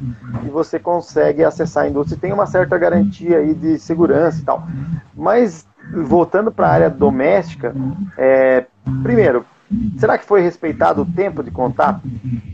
[0.46, 4.44] e você consegue acessar a indústria e tem uma certa garantia aí de segurança e
[4.44, 4.66] tal.
[5.14, 7.74] Mas, voltando para a área doméstica,
[8.16, 8.64] é,
[9.02, 9.44] primeiro,
[9.98, 12.00] Será que foi respeitado o tempo de contato?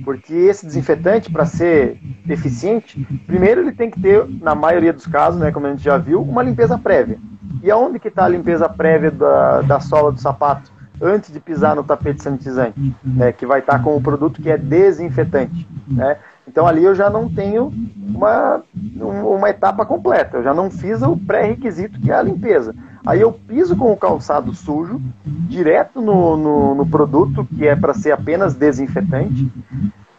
[0.05, 5.40] Porque esse desinfetante, para ser eficiente, primeiro ele tem que ter, na maioria dos casos,
[5.40, 7.18] né, como a gente já viu, uma limpeza prévia.
[7.62, 11.77] E aonde que está a limpeza prévia da, da sola do sapato antes de pisar
[11.77, 16.16] no tapete sanitizante, né, que vai estar tá com o produto que é desinfetante, né?
[16.46, 17.72] Então ali eu já não tenho
[18.14, 18.62] uma,
[18.96, 22.74] uma etapa completa, eu já não fiz o pré-requisito que é a limpeza.
[23.07, 27.92] Aí eu piso com o calçado sujo, direto no, no, no produto, que é para
[27.92, 29.50] ser apenas desinfetante,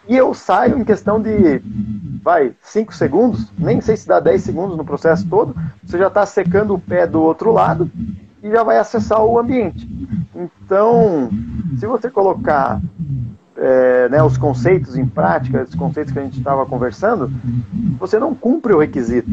[0.07, 1.61] e eu saio em questão de,
[2.21, 6.25] vai, 5 segundos, nem sei se dá 10 segundos no processo todo, você já está
[6.27, 7.89] secando o pé do outro lado
[8.43, 9.87] e já vai acessar o ambiente.
[10.35, 11.29] Então,
[11.79, 12.79] se você colocar
[13.57, 17.31] é, né, os conceitos em prática, os conceitos que a gente estava conversando,
[17.97, 19.29] você não cumpre o requisito.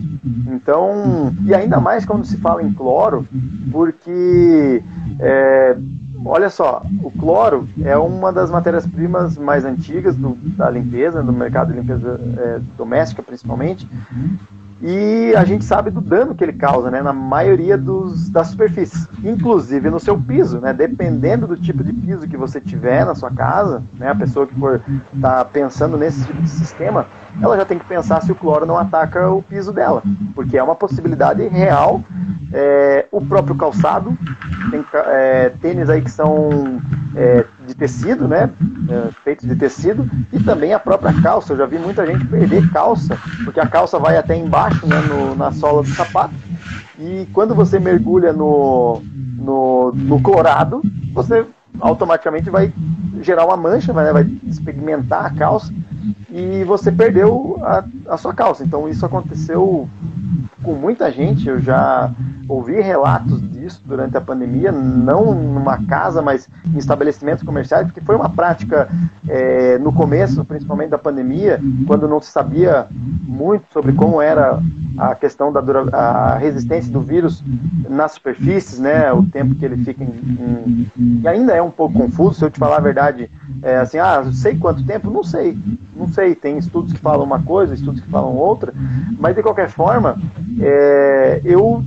[0.46, 3.26] Então, e ainda mais quando se fala em cloro,
[3.70, 4.82] porque
[5.18, 5.76] é,
[6.24, 11.72] olha só, o cloro é uma das matérias-primas mais antigas do, da limpeza, do mercado
[11.72, 13.88] de limpeza é, doméstica principalmente,
[14.82, 19.06] e a gente sabe do dano que ele causa né, na maioria dos, das superfícies,
[19.22, 20.58] inclusive no seu piso.
[20.58, 24.46] Né, dependendo do tipo de piso que você tiver na sua casa, né, a pessoa
[24.46, 24.80] que for
[25.20, 27.06] tá pensando nesse tipo de sistema,
[27.40, 30.02] ela já tem que pensar se o cloro não ataca o piso dela,
[30.34, 32.02] porque é uma possibilidade real.
[32.54, 34.16] É, o próprio calçado,
[34.70, 36.80] tem é, tênis aí que são
[37.16, 38.50] é, de tecido, né?
[38.90, 41.54] É, feitos de tecido, e também a própria calça.
[41.54, 45.34] Eu já vi muita gente perder calça, porque a calça vai até embaixo, né, no,
[45.34, 46.34] na sola do sapato,
[46.98, 49.02] e quando você mergulha no,
[49.38, 50.82] no, no clorado,
[51.14, 51.46] você
[51.80, 52.72] automaticamente vai
[53.22, 55.72] gerar uma mancha, né, vai despigmentar a calça,
[56.30, 58.64] e você perdeu a, a sua calça.
[58.64, 59.88] Então isso aconteceu
[60.62, 62.10] com muita gente, eu já
[62.48, 68.16] ouvi relatos disso durante a pandemia, não numa casa, mas em estabelecimentos comerciais, porque foi
[68.16, 68.88] uma prática
[69.28, 74.60] é, no começo, principalmente da pandemia, quando não se sabia muito sobre como era
[74.98, 77.42] a questão da a resistência do vírus
[77.88, 81.94] nas superfícies, né, o tempo que ele fica em, em, e ainda é um pouco
[81.94, 83.30] confuso, se eu te falar a verdade,
[83.62, 85.56] é assim, ah, sei quanto tempo, não sei,
[85.96, 88.74] não sei, tem estudos que falam uma coisa, estudos que falam outra,
[89.18, 90.16] mas de qualquer forma,
[90.60, 91.82] é, eu,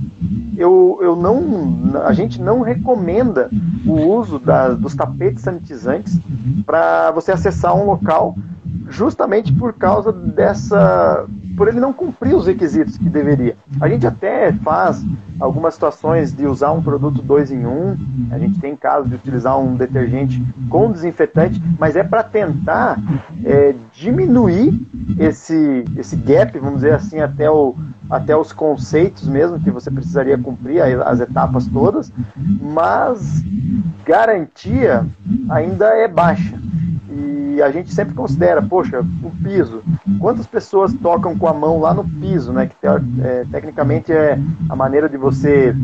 [0.56, 3.50] eu, eu não, a gente não recomenda
[3.84, 6.18] o uso da, dos tapetes sanitizantes
[6.64, 8.34] para você acessar um local
[8.88, 13.56] justamente por causa dessa por ele não cumprir os requisitos que deveria.
[13.80, 15.02] A gente até faz
[15.40, 17.96] algumas situações de usar um produto dois em um,
[18.30, 22.98] a gente tem casos de utilizar um detergente com desinfetante, mas é para tentar
[23.42, 24.78] é, diminuir
[25.18, 27.74] esse, esse gap, vamos dizer assim, até, o,
[28.10, 33.42] até os conceitos mesmo que você precisaria cumprir, as etapas todas, mas
[34.04, 35.06] garantia
[35.48, 36.56] ainda é baixa.
[37.16, 39.82] E a gente sempre considera, poxa, o piso.
[40.18, 42.66] Quantas pessoas tocam com a mão lá no piso, né?
[42.66, 45.74] Que é, tecnicamente é a maneira de você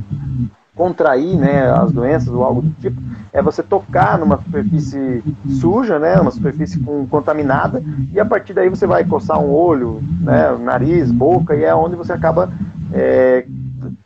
[0.74, 3.00] contrair né, as doenças ou algo do tipo,
[3.32, 5.22] é você tocar numa superfície
[5.60, 10.02] suja, né, uma superfície com, contaminada, e a partir daí você vai coçar um olho,
[10.20, 12.50] né, nariz, boca, e é onde você acaba
[12.90, 13.44] é,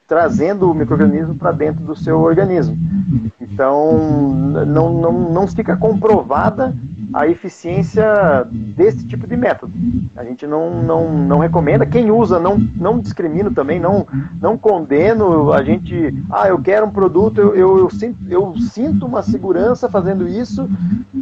[0.08, 2.76] trazendo o microorganismo para dentro do seu organismo.
[3.40, 4.34] Então,
[4.66, 6.74] não, não, não fica comprovada
[7.16, 9.72] a eficiência desse tipo de método.
[10.14, 11.86] A gente não, não, não recomenda.
[11.86, 14.06] Quem usa, não, não discrimino também, não,
[14.38, 15.50] não condeno.
[15.50, 19.88] A gente, ah, eu quero um produto, eu, eu, eu, sinto, eu sinto uma segurança
[19.88, 20.68] fazendo isso.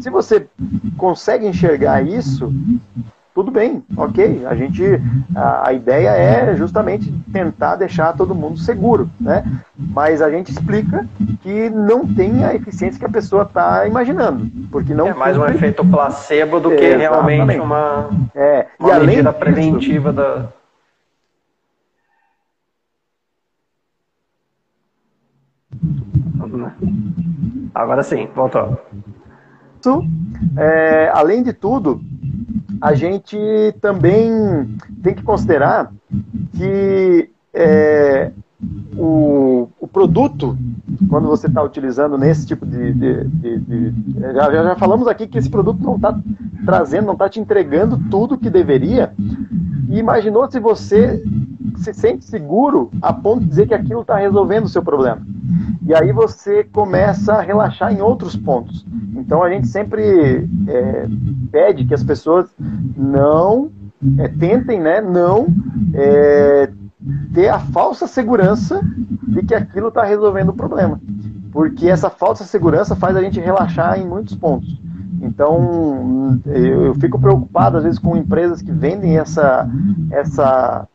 [0.00, 0.48] Se você
[0.96, 2.52] consegue enxergar isso,
[3.34, 4.46] tudo bem, ok.
[4.46, 4.80] A gente,
[5.34, 9.42] a, a, ideia é justamente tentar deixar todo mundo seguro, né?
[9.76, 11.04] Mas a gente explica
[11.42, 15.08] que não tem a eficiência que a pessoa está imaginando, porque não.
[15.08, 18.68] É mais um efeito placebo do que realmente uma, é.
[18.78, 20.48] uma e além medida disso, preventiva da.
[27.74, 28.78] Agora sim, voltou.
[30.56, 32.00] É, além de tudo,
[32.84, 33.38] a gente
[33.80, 35.90] também tem que considerar
[36.54, 38.30] que é,
[38.94, 40.54] o, o, produto,
[41.08, 42.92] quando você está utilizando nesse tipo de.
[42.92, 43.92] de, de, de
[44.35, 46.14] já, já, falamos aqui que esse produto não está
[46.66, 49.14] trazendo, não está te entregando tudo que deveria.
[49.88, 51.24] E imaginou se você
[51.77, 55.20] se sente seguro a ponto de dizer que aquilo está resolvendo o seu problema.
[55.87, 58.87] E aí você começa a relaxar em outros pontos.
[59.16, 61.06] Então a gente sempre é,
[61.50, 62.48] pede que as pessoas
[62.96, 63.70] não
[64.18, 65.46] é, tentem, né, não
[65.94, 66.70] é,
[67.33, 68.81] ter a falsa segurança
[69.29, 71.00] de que aquilo está resolvendo o problema.
[71.52, 74.81] Porque essa falsa segurança faz a gente relaxar em muitos pontos.
[75.25, 79.68] Então, eu, eu, fico preocupado às vezes com empresas que vendem essa,
[80.10, 80.87] essa,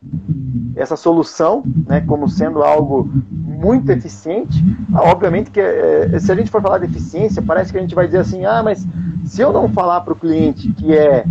[0.76, 4.64] essa solução né, como sendo algo muito eficiente,
[4.94, 8.06] obviamente que é, se a gente for falar de eficiência, parece que a gente vai
[8.06, 8.86] dizer assim, ah, mas
[9.24, 11.24] se eu não falar para o cliente que é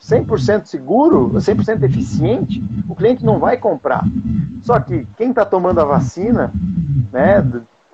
[0.00, 4.04] 100% seguro, 100% eficiente, o cliente não vai comprar.
[4.62, 6.52] Só que quem está tomando a vacina,
[7.12, 7.44] né,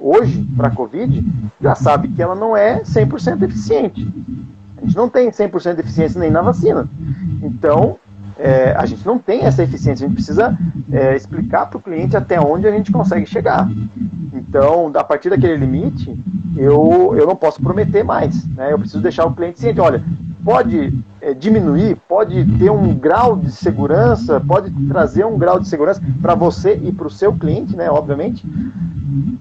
[0.00, 1.24] hoje para a Covid,
[1.60, 4.08] já sabe que ela não é 100% eficiente.
[4.80, 6.88] A gente não tem 100% de eficiência nem na vacina.
[7.42, 7.98] Então,
[8.38, 10.58] é, a gente não tem essa eficiência, a gente precisa
[10.90, 13.68] é, explicar para o cliente até onde a gente consegue chegar.
[14.32, 16.18] Então, a partir daquele limite,
[16.56, 18.46] eu, eu não posso prometer mais.
[18.48, 18.72] Né?
[18.72, 20.02] Eu preciso deixar o cliente ciente, olha,
[20.42, 26.00] pode é, diminuir, pode ter um grau de segurança, pode trazer um grau de segurança
[26.22, 28.46] para você e para o seu cliente, né, obviamente.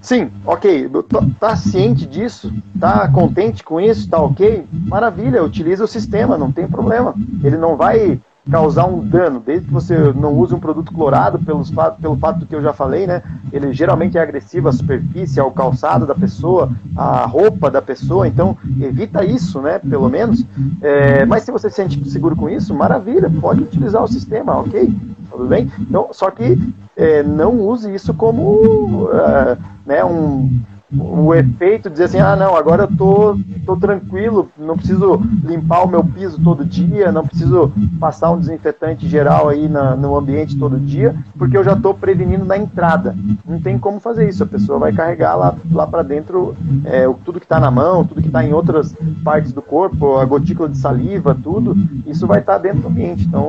[0.00, 0.90] Sim, ok,
[1.38, 6.66] tá ciente disso, tá contente com isso, tá ok, maravilha, utiliza o sistema, não tem
[6.66, 7.14] problema.
[7.42, 8.20] Ele não vai
[8.50, 11.70] causar um dano, desde que você não use um produto clorado, pelos,
[12.00, 13.22] pelo fato do que eu já falei, né?
[13.52, 18.56] Ele geralmente é agressivo à superfície, ao calçado da pessoa, à roupa da pessoa, então
[18.80, 19.78] evita isso, né?
[19.78, 20.44] Pelo menos.
[20.82, 24.92] É, mas se você se sente seguro com isso, maravilha, pode utilizar o sistema, ok?
[25.30, 25.70] Tudo bem?
[25.78, 26.58] Então, só que
[26.96, 30.60] é, não use isso como uh, né, um
[30.92, 35.84] o efeito de dizer assim, ah não, agora eu tô, tô tranquilo, não preciso limpar
[35.84, 40.58] o meu piso todo dia, não preciso passar um desinfetante geral aí na, no ambiente
[40.58, 43.14] todo dia, porque eu já estou prevenindo na entrada.
[43.46, 47.38] Não tem como fazer isso, a pessoa vai carregar lá, lá para dentro é, tudo
[47.38, 50.76] que está na mão, tudo que está em outras partes do corpo, a gotícula de
[50.76, 51.76] saliva, tudo,
[52.06, 53.26] isso vai estar tá dentro do ambiente.
[53.26, 53.48] Então,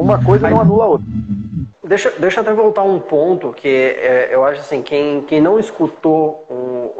[0.00, 1.06] uma coisa não anula a outra.
[1.86, 5.58] Deixa, deixa eu até voltar um ponto que é, eu acho assim, quem, quem não
[5.58, 6.43] escutou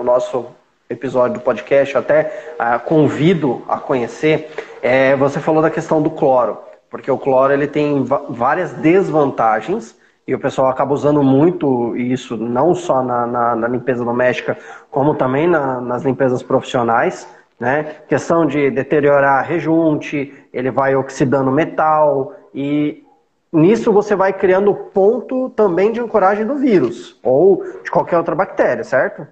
[0.05, 0.47] nosso
[0.89, 4.51] episódio do podcast, até ah, convido a conhecer,
[4.83, 6.59] é, você falou da questão do cloro,
[6.91, 9.97] porque o cloro ele tem várias desvantagens
[10.27, 14.57] e o pessoal acaba usando muito isso, não só na, na, na limpeza doméstica,
[14.91, 17.27] como também na, nas limpezas profissionais,
[17.59, 17.97] né?
[18.09, 23.05] Questão de deteriorar rejunte, ele vai oxidando metal e
[23.53, 28.83] nisso você vai criando ponto também de ancoragem do vírus ou de qualquer outra bactéria,
[28.83, 29.27] certo?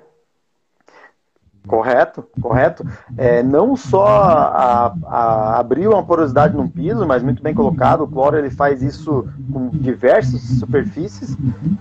[1.66, 2.84] Correto, correto.
[3.16, 8.02] É, não só a, a abrir uma porosidade num piso, mas muito bem colocado.
[8.02, 11.36] O cloro ele faz isso com diversas superfícies,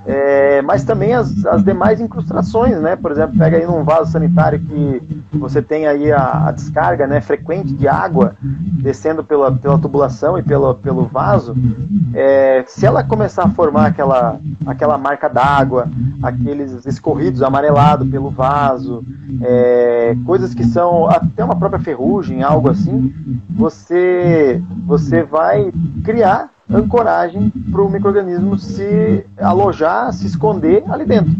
[0.05, 2.95] é, mas também as, as demais incrustações, né?
[2.95, 7.19] Por exemplo, pega aí num vaso sanitário que você tem aí a, a descarga, né,
[7.19, 11.55] frequente de água descendo pela, pela tubulação e pelo, pelo vaso.
[12.13, 15.87] É, se ela começar a formar aquela, aquela marca d'água,
[16.21, 19.03] aqueles escorridos amarelados pelo vaso,
[19.41, 23.13] é, é, coisas que são até uma própria ferrugem, algo assim,
[23.49, 25.71] você, você vai
[26.03, 31.35] criar ancoragem para o microorganismo se alojar, se esconder ali dentro.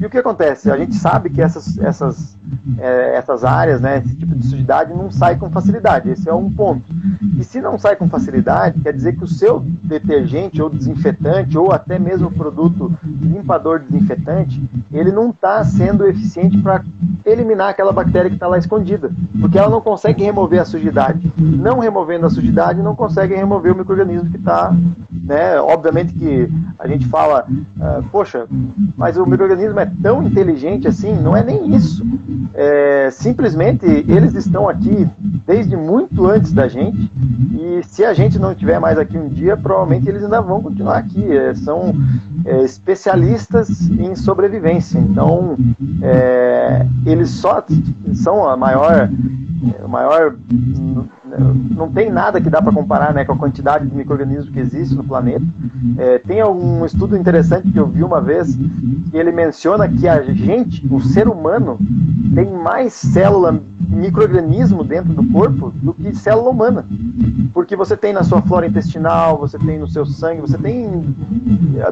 [0.00, 0.70] E o que acontece?
[0.70, 2.36] A gente sabe que essas, essas,
[2.78, 6.10] é, essas áreas, né, esse tipo de sujidade não sai com facilidade.
[6.10, 6.84] Esse é um ponto.
[7.38, 11.72] E se não sai com facilidade, quer dizer que o seu detergente ou desinfetante ou
[11.72, 14.62] até mesmo o produto limpador desinfetante,
[14.92, 16.84] ele não está sendo eficiente para
[17.24, 19.10] eliminar aquela bactéria que está lá escondida,
[19.40, 21.32] porque ela não consegue remover a sujidade.
[21.36, 24.74] Não removendo a sujidade, não consegue remover o microorganismo que está,
[25.10, 25.60] né?
[25.60, 26.48] Obviamente que
[26.78, 28.46] a gente fala, uh, poxa,
[28.96, 31.14] mas o microorganismo é tão inteligente assim?
[31.14, 32.04] Não é nem isso.
[32.54, 35.06] É, simplesmente eles estão aqui
[35.46, 37.10] desde muito antes da gente
[37.52, 40.98] e se a gente não estiver mais aqui um dia, provavelmente eles ainda vão continuar
[40.98, 41.24] aqui.
[41.36, 41.94] É, são
[42.44, 44.98] é, especialistas em sobrevivência.
[44.98, 45.56] Então,
[46.02, 47.64] é, eles só
[48.14, 49.10] são a maior,
[49.82, 50.36] a maior
[51.76, 54.94] não tem nada que dá para comparar né, com a quantidade de micro-organismos que existe
[54.94, 55.44] no planeta.
[55.98, 58.54] É, tem um estudo interessante que eu vi uma vez,
[59.10, 61.78] que ele menciona que a gente, o ser humano,
[62.34, 66.84] tem mais célula microorganismo dentro do corpo do que célula humana.
[67.52, 70.88] Porque você tem na sua flora intestinal, você tem no seu sangue, você tem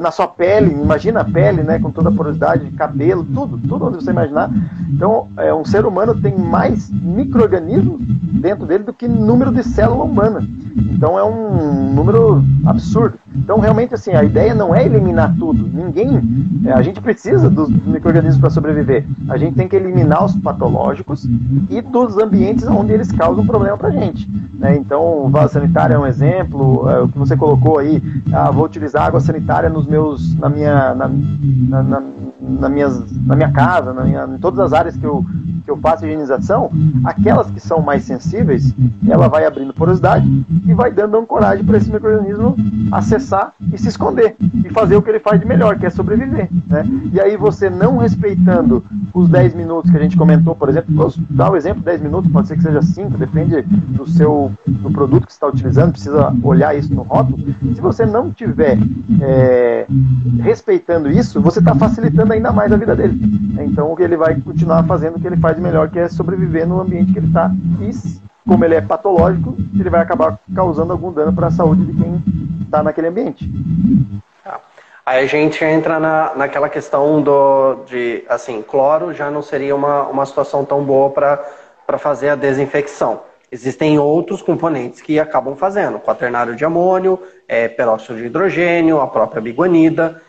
[0.01, 3.87] na sua pele, imagina a pele, né, com toda a porosidade de cabelo, tudo, tudo
[3.87, 4.51] onde você imaginar.
[4.89, 10.05] Então, é, um ser humano tem mais microorganismos dentro dele do que número de célula
[10.05, 10.47] humana.
[10.77, 13.18] Então é um número absurdo.
[13.35, 15.68] Então realmente assim, a ideia não é eliminar tudo.
[15.72, 16.20] Ninguém,
[16.64, 19.07] é, a gente precisa dos microrganismos para sobreviver.
[19.29, 21.25] A gente tem que eliminar os patológicos
[21.70, 24.29] e dos ambientes onde eles causam problema para a gente.
[24.55, 24.77] Né?
[24.77, 26.89] Então o vaso sanitário é um exemplo.
[26.89, 28.03] É, o que você colocou aí,
[28.33, 32.03] ah, vou utilizar água sanitária nos meus, na minha, na, na, na,
[32.47, 35.24] na minhas, na minha casa, na minha, em todas as áreas que eu
[35.64, 36.70] que eu faço higienização,
[37.05, 38.74] aquelas que são mais sensíveis,
[39.09, 40.28] ela vai abrindo porosidade
[40.66, 42.55] e vai dando ancoragem para esse microorganismo
[42.92, 46.51] acessar e se esconder e fazer o que ele faz de melhor, que é sobreviver.
[46.68, 46.84] Né?
[47.12, 48.84] E aí você não respeitando
[49.14, 52.30] os 10 minutos que a gente comentou, por exemplo, vou dar o exemplo 10 minutos,
[52.30, 56.34] pode ser que seja 5, depende do seu do produto que você está utilizando, precisa
[56.42, 57.38] olhar isso no rótulo.
[57.74, 58.76] Se você não tiver
[59.22, 59.86] é,
[60.40, 63.18] respeitando isso, você está facilitando ainda mais a vida dele.
[63.61, 66.80] Então ele vai continuar fazendo o que ele faz de melhor, que é sobreviver no
[66.80, 67.51] ambiente que ele está.
[67.80, 67.91] E
[68.47, 72.22] como ele é patológico, ele vai acabar causando algum dano para a saúde de quem
[72.62, 73.51] está naquele ambiente.
[74.45, 74.61] Tá.
[75.07, 80.03] Aí a gente entra na, naquela questão do, de, assim, cloro já não seria uma,
[80.09, 83.20] uma situação tão boa para fazer a desinfecção.
[83.51, 89.41] Existem outros componentes que acabam fazendo, quaternário de amônio, é, peróxido de hidrogênio, a própria
[89.41, 90.20] biguanida.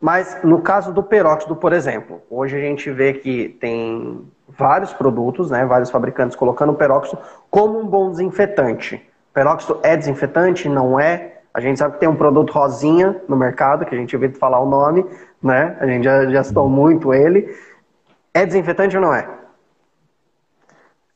[0.00, 5.50] Mas no caso do peróxido, por exemplo, hoje a gente vê que tem vários produtos,
[5.50, 7.20] né, vários fabricantes colocando o peróxido
[7.50, 9.02] como um bom desinfetante.
[9.34, 10.68] Peróxido é desinfetante?
[10.68, 11.38] Não é?
[11.52, 14.60] A gente sabe que tem um produto rosinha no mercado, que a gente ouviu falar
[14.60, 15.04] o nome,
[15.42, 15.76] né?
[15.80, 17.52] A gente já, já citou muito ele.
[18.32, 19.28] É desinfetante ou não é?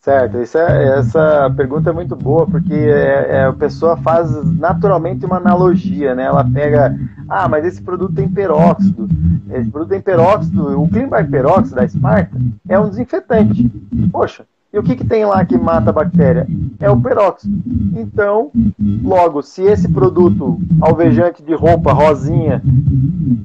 [0.03, 4.29] Certo, é, essa pergunta é muito boa, porque é, é, a pessoa faz
[4.59, 6.25] naturalmente uma analogia, né?
[6.25, 6.93] Ela pega,
[7.29, 9.09] ah, mas esse produto tem peróxido,
[9.51, 12.37] esse produto tem peróxido, o Cleanback Peróxido da Sparta
[12.69, 13.71] é um desinfetante.
[14.11, 16.47] Poxa, e o que, que tem lá que mata a bactéria?
[16.81, 17.55] É o peróxido.
[17.95, 18.51] Então,
[19.03, 22.63] logo, se esse produto alvejante de roupa rosinha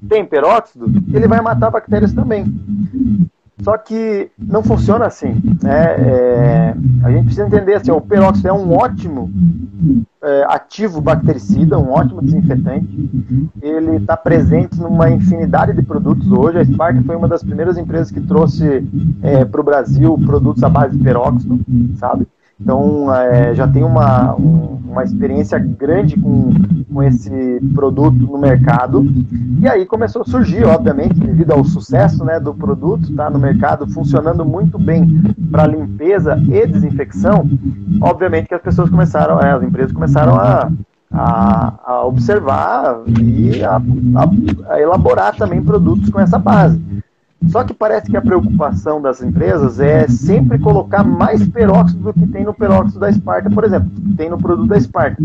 [0.08, 2.46] tem peróxido, ele vai matar bactérias também.
[3.62, 5.34] Só que não funciona assim.
[5.64, 5.96] Né?
[5.98, 9.32] É, a gente precisa entender assim, o peróxido é um ótimo
[10.22, 13.10] é, ativo bactericida, um ótimo desinfetante.
[13.62, 16.60] Ele está presente numa infinidade de produtos hoje.
[16.60, 18.88] A Spark foi uma das primeiras empresas que trouxe
[19.24, 21.60] é, para o Brasil produtos à base de peróxido,
[21.98, 22.28] sabe?
[22.60, 26.52] Então, é, já tem uma, um, uma experiência grande com,
[26.92, 29.06] com esse produto no mercado.
[29.60, 33.88] E aí começou a surgir, obviamente, devido ao sucesso né, do produto, tá no mercado
[33.88, 37.48] funcionando muito bem para limpeza e desinfecção.
[38.02, 40.72] Obviamente que as pessoas começaram, é, as empresas começaram a,
[41.12, 43.80] a, a observar e a,
[44.70, 46.82] a elaborar também produtos com essa base.
[47.46, 52.28] Só que parece que a preocupação das empresas é sempre colocar mais peróxido do que
[52.28, 55.18] tem no peróxido da Esparta, por exemplo, tem no produto da Esparta.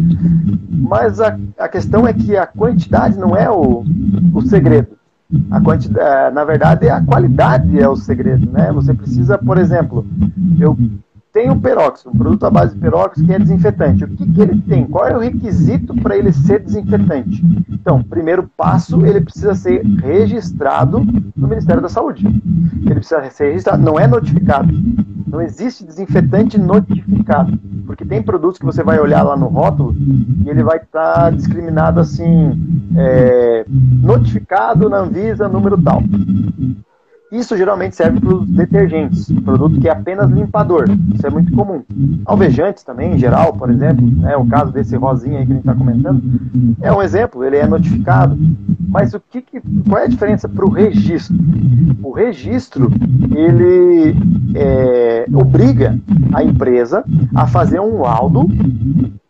[0.69, 3.83] Mas a, a questão é que a quantidade não é o,
[4.35, 4.89] o segredo.
[5.51, 8.71] A quantidade, na verdade, a qualidade é o segredo, né?
[8.73, 10.07] Você precisa, por exemplo,
[10.61, 10.77] eu
[11.33, 14.05] tem o peróxido, um produto à base de peróxido que é desinfetante.
[14.05, 14.85] O que, que ele tem?
[14.85, 17.43] Qual é o requisito para ele ser desinfetante?
[17.71, 21.01] Então, primeiro passo, ele precisa ser registrado
[21.35, 22.27] no Ministério da Saúde.
[22.27, 24.73] Ele precisa ser registrado, não é notificado.
[25.27, 27.59] Não existe desinfetante notificado.
[27.87, 29.97] Porque tem produtos que você vai olhar lá no rótulo
[30.45, 36.03] e ele vai estar tá discriminado assim, é, notificado na Anvisa número tal.
[37.33, 40.85] Isso geralmente serve para os detergentes, produto que é apenas limpador.
[41.15, 41.83] Isso é muito comum.
[42.27, 45.67] Alvejantes também, em geral, por exemplo, né, o caso desse rosinha aí que a gente
[45.67, 46.23] está comentando,
[46.83, 48.37] é um exemplo, ele é notificado.
[48.87, 51.35] Mas o que, que qual é a diferença para o registro?
[52.03, 52.91] O registro,
[53.35, 54.15] ele
[54.55, 55.99] é, obriga
[56.35, 57.03] a empresa
[57.35, 58.47] a fazer um laudo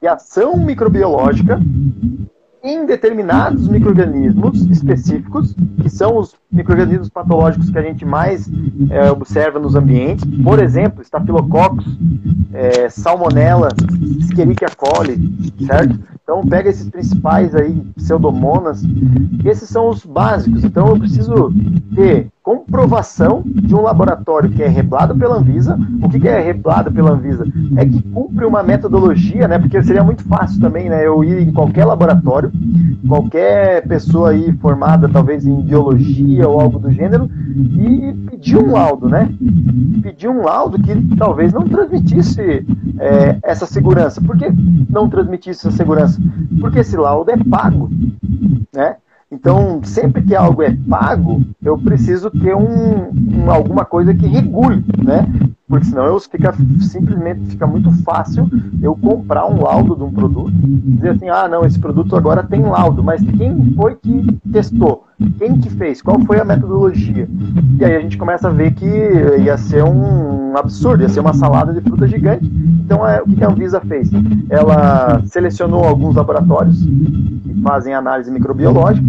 [0.00, 1.60] de ação microbiológica
[2.62, 8.48] em determinados microrganismos específicos, que são os microrganismos patológicos que a gente mais
[8.90, 11.84] é, observa nos ambientes, por exemplo, estafilococcus,
[12.52, 13.68] é, salmonella,
[14.20, 15.18] escherichia coli,
[15.66, 15.98] certo?
[16.22, 18.82] Então pega esses principais aí, pseudomonas,
[19.44, 20.62] esses são os básicos.
[20.62, 21.52] Então eu preciso
[21.94, 25.78] ter comprovação de um laboratório que é reblado pela Anvisa.
[26.02, 27.46] O que é reblado pela Anvisa?
[27.76, 29.58] É que cumpre uma metodologia, né?
[29.58, 31.06] Porque seria muito fácil também, né?
[31.06, 32.50] Eu ir em qualquer laboratório,
[33.06, 39.08] qualquer pessoa aí formada talvez em biologia ou algo do gênero e pedir um laudo,
[39.08, 39.28] né?
[40.02, 42.66] Pedir um laudo que talvez não transmitisse
[42.98, 44.20] é, essa segurança.
[44.20, 44.46] Por que
[44.90, 46.20] não transmitisse essa segurança?
[46.60, 47.88] Porque esse laudo é pago,
[48.74, 48.96] né?
[49.32, 54.84] Então, sempre que algo é pago, eu preciso ter um, um, alguma coisa que regule,
[55.02, 55.26] né?
[55.66, 58.46] Porque senão eu fica, simplesmente fica muito fácil
[58.82, 62.60] eu comprar um laudo de um produto, dizer assim, ah, não, esse produto agora tem
[62.60, 65.06] laudo, mas quem foi que testou?
[65.38, 66.02] Quem que fez?
[66.02, 67.26] Qual foi a metodologia?
[67.80, 71.32] E aí a gente começa a ver que ia ser um absurdo, ia ser uma
[71.32, 72.44] salada de fruta gigante.
[72.84, 74.10] Então, é, o que a Anvisa fez?
[74.50, 76.86] Ela selecionou alguns laboratórios
[77.62, 79.06] fazem análise microbiológica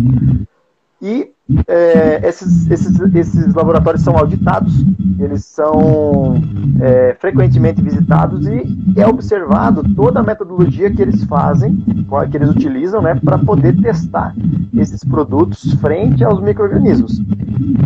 [1.01, 1.32] e
[1.67, 4.73] é, esses, esses, esses laboratórios são auditados,
[5.19, 6.41] eles são
[6.81, 8.63] é, frequentemente visitados e
[8.95, 11.83] é observado toda a metodologia que eles fazem,
[12.31, 14.33] que eles utilizam, né, para poder testar
[14.73, 17.21] esses produtos frente aos micro-organismos.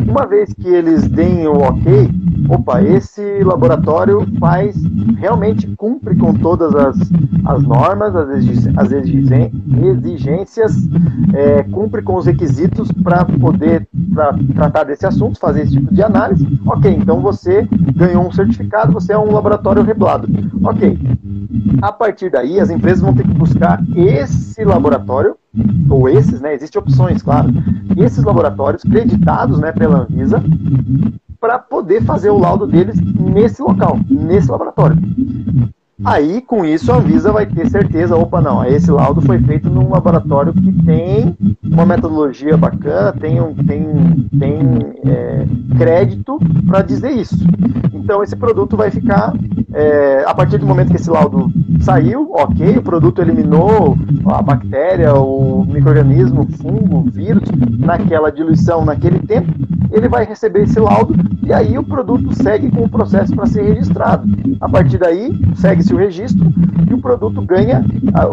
[0.08, 2.10] Uma vez que eles deem o ok,
[2.50, 4.76] opa, esse laboratório faz,
[5.18, 6.98] realmente cumpre com todas as,
[7.46, 8.30] as normas, as,
[8.92, 10.90] exigências,
[11.34, 16.04] é, cumpre com os requisitos para poder pra, tratar desse assunto, fazer esse tipo de
[16.04, 20.28] análise, ok, então você ganhou um certificado, você é um laboratório reblado.
[20.64, 21.00] Ok.
[21.82, 25.38] A partir daí, as empresas vão ter que buscar esse laboratório,
[25.90, 26.54] ou esses, né?
[26.54, 27.50] Existem opções, claro.
[27.96, 30.44] Esses laboratórios creditados né, pela Anvisa
[31.40, 34.98] para poder fazer o laudo deles nesse local, nesse laboratório.
[36.06, 39.90] Aí, com isso, a Anvisa vai ter certeza, opa, não, esse laudo foi feito num
[39.90, 44.60] laboratório que tem uma metodologia bacana, tem, um, tem, tem
[45.06, 46.38] é, crédito
[46.68, 47.36] para dizer isso.
[47.92, 49.34] Então, esse produto vai ficar,
[49.74, 55.16] é, a partir do momento que esse laudo saiu, ok, o produto eliminou a bactéria,
[55.16, 59.52] o microorganismo, o fungo, o vírus, naquela diluição, naquele tempo,
[59.92, 63.62] ele vai receber esse laudo e aí o produto segue com o processo para ser
[63.64, 64.28] registrado.
[64.60, 66.52] A partir daí, segue o registro
[66.90, 67.84] e o produto ganha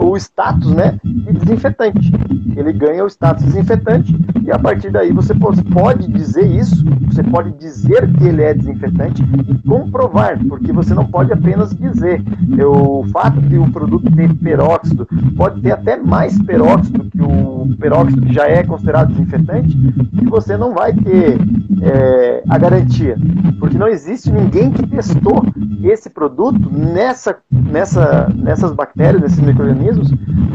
[0.00, 2.12] o status né, de desinfetante.
[2.56, 7.52] Ele ganha o status desinfetante e a partir daí você pode dizer isso, você pode
[7.52, 12.22] dizer que ele é desinfetante e comprovar, porque você não pode apenas dizer.
[12.64, 18.22] O fato de o produto ter peróxido pode ter até mais peróxido que o peróxido
[18.22, 19.76] que já é considerado desinfetante
[20.20, 21.38] e você não vai ter
[21.82, 23.16] é, a garantia,
[23.58, 25.44] porque não existe ninguém que testou
[25.82, 30.10] esse produto nessa nessa, nessas bactérias, nesses micro-organismos,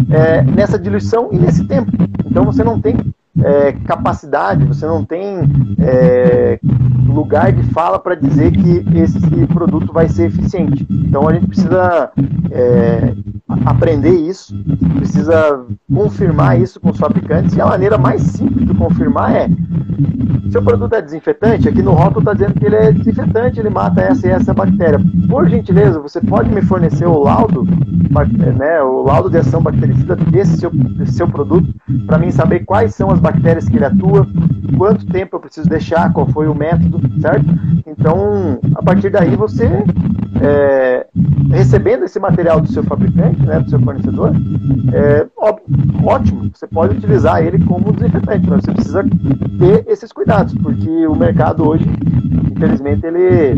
[0.10, 1.92] é, nessa diluição e nesse tempo.
[2.26, 2.96] Então você não tem
[3.44, 5.40] é, capacidade, você não tem
[5.80, 6.60] é,
[7.12, 10.86] lugar de fala para dizer que esse produto vai ser eficiente.
[10.90, 12.12] Então a gente precisa
[12.52, 13.14] é,
[13.66, 14.56] aprender isso,
[14.96, 17.56] precisa confirmar isso com os fabricantes.
[17.56, 19.50] E a maneira mais simples de confirmar é:
[20.52, 24.02] seu produto é desinfetante, aqui no rótulo está dizendo que ele é desinfetante, ele mata
[24.02, 25.00] essa e essa bactéria.
[25.30, 27.68] Por gentileza, você pode me fornecer o laudo,
[28.58, 31.74] né, o laudo de ação bactericida desse seu, desse seu produto,
[32.08, 34.28] para mim saber quais são as bactérias que ele atua,
[34.78, 37.46] quanto tempo eu preciso deixar, qual foi o método, certo?
[37.86, 39.68] Então, a partir daí você
[40.42, 41.06] é,
[41.52, 44.32] recebendo esse material do seu fabricante, né, do seu fornecedor,
[44.94, 45.28] é
[46.04, 49.04] ótimo, você pode utilizar ele como desinfetante, mas você precisa
[49.58, 51.86] ter esses cuidados, porque o mercado hoje,
[52.52, 53.56] infelizmente, ele,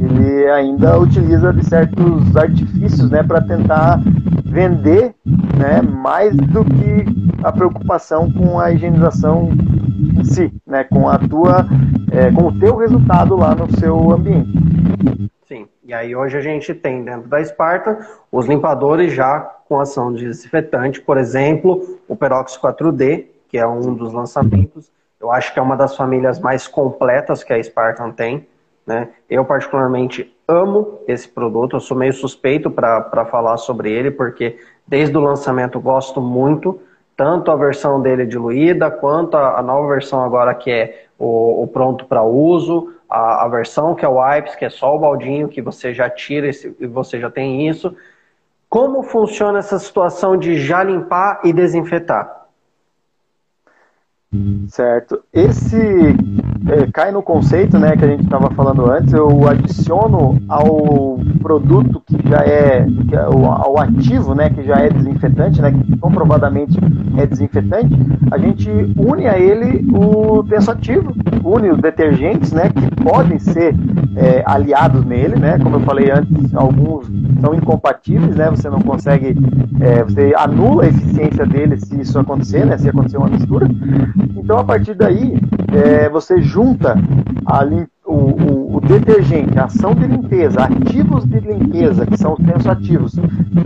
[0.00, 4.00] ele ainda utiliza de certos artifícios né, para tentar
[4.44, 5.14] vender
[5.56, 7.04] né, mais do que
[7.42, 9.50] a preocupação com a higienização
[10.26, 11.66] si, né, com a tua,
[12.10, 14.52] é, com o teu resultado lá no seu ambiente.
[15.46, 17.98] Sim, e aí hoje a gente tem dentro da Sparta
[18.30, 23.94] os limpadores já com ação de desinfetante, por exemplo, o Perox 4D, que é um
[23.94, 24.90] dos lançamentos.
[25.20, 28.46] Eu acho que é uma das famílias mais completas que a Spartan tem.
[28.86, 29.08] Né?
[29.28, 35.16] Eu, particularmente, amo esse produto, eu sou meio suspeito para falar sobre ele, porque desde
[35.16, 36.80] o lançamento gosto muito,
[37.16, 41.66] tanto a versão dele diluída, quanto a, a nova versão agora que é o, o
[41.66, 45.48] pronto para uso, a, a, versão que é o wipes, que é só o baldinho,
[45.48, 47.96] que você já tira e você já tem isso.
[48.68, 52.46] Como funciona essa situação de já limpar e desinfetar?
[54.68, 55.24] Certo.
[55.32, 55.78] Esse
[56.68, 62.02] é, cai no conceito né, que a gente estava falando antes, eu adiciono ao produto
[62.04, 66.78] que já é, é ao ativo, né, que já é desinfetante, né, que comprovadamente
[67.16, 67.94] é desinfetante,
[68.30, 71.14] a gente une a ele o tensoativo,
[71.44, 73.74] une os detergentes, né, que podem ser
[74.16, 77.06] é, aliados nele, né, como eu falei antes, alguns
[77.40, 79.36] são incompatíveis, né, você não consegue,
[79.80, 83.68] é, você anula a eficiência dele se isso acontecer, né, se acontecer uma mistura.
[84.36, 85.36] Então, a partir daí,
[85.72, 86.96] é, você junta
[87.44, 87.64] a,
[88.06, 93.16] o, o, o, detergente, a ação de limpeza, ativos de limpeza, que são os tensoativos,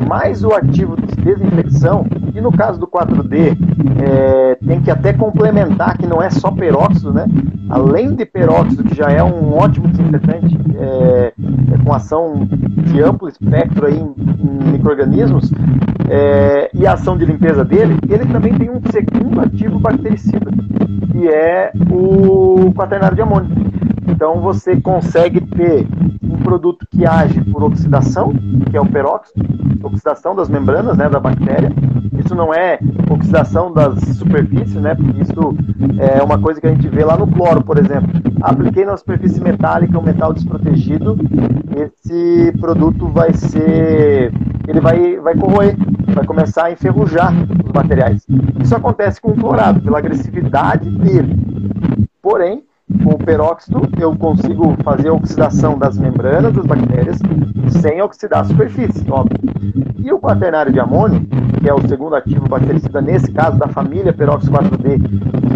[0.08, 3.56] mais o ativo de desinfecção, e no caso do 4D,
[4.02, 7.26] é, tem que até complementar que não é só peróxido, né?
[7.68, 11.32] Além de peróxido, que já é um ótimo desinfetante, é,
[11.74, 12.48] é com ação
[12.84, 15.52] de amplo espectro aí em, em micro-organismos,
[16.08, 20.50] é, e a ação de limpeza dele, ele também tem um segundo ativo bactericida,
[21.12, 23.70] que é o quaternário de amônio.
[24.08, 25.86] Então você consegue ter
[26.22, 28.32] em produto que age por oxidação,
[28.70, 29.44] que é o peróxido,
[29.82, 31.72] oxidação das membranas né, da bactéria.
[32.18, 32.78] Isso não é
[33.10, 34.94] oxidação das superfícies, né?
[34.94, 35.56] Porque isso
[35.98, 38.10] é uma coisa que a gente vê lá no cloro, por exemplo.
[38.42, 41.16] Apliquei na superfície metálica um metal desprotegido,
[41.76, 44.32] esse produto vai ser.
[44.68, 45.76] ele vai, vai corroer,
[46.14, 47.32] vai começar a enferrujar
[47.64, 48.26] os materiais.
[48.60, 51.36] Isso acontece com o clorado, pela agressividade dele.
[52.22, 52.64] Porém,
[53.02, 57.18] com o peróxido, eu consigo fazer a oxidação das membranas das bactérias
[57.80, 59.38] sem oxidar a superfície, óbvio.
[59.98, 61.26] E o quaternário de amônio,
[61.60, 65.00] que é o segundo ativo bactericida, nesse caso da família peróxido 4D,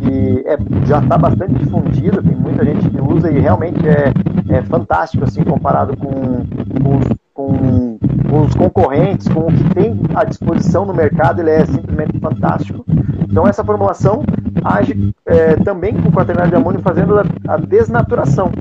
[0.01, 0.57] que é,
[0.87, 4.12] já está bastante difundido, tem muita gente que usa e realmente é,
[4.49, 7.01] é fantástico assim comparado com, com,
[7.32, 7.99] com,
[8.30, 12.85] com os concorrentes, com o que tem à disposição no mercado, ele é simplesmente fantástico.
[13.35, 14.22] Então essa formulação
[14.62, 18.53] age é, também com o quaternário de amônio fazendo a, a, desnaturação.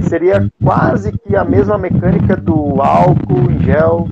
[0.00, 4.08] Seria quase que a mesma mecânica do álcool em gel,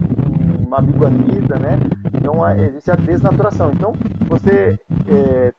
[0.74, 1.78] uma biguanida, né?
[2.14, 3.70] Então existe a desnaturação.
[3.72, 3.92] Então
[4.28, 5.52] você é,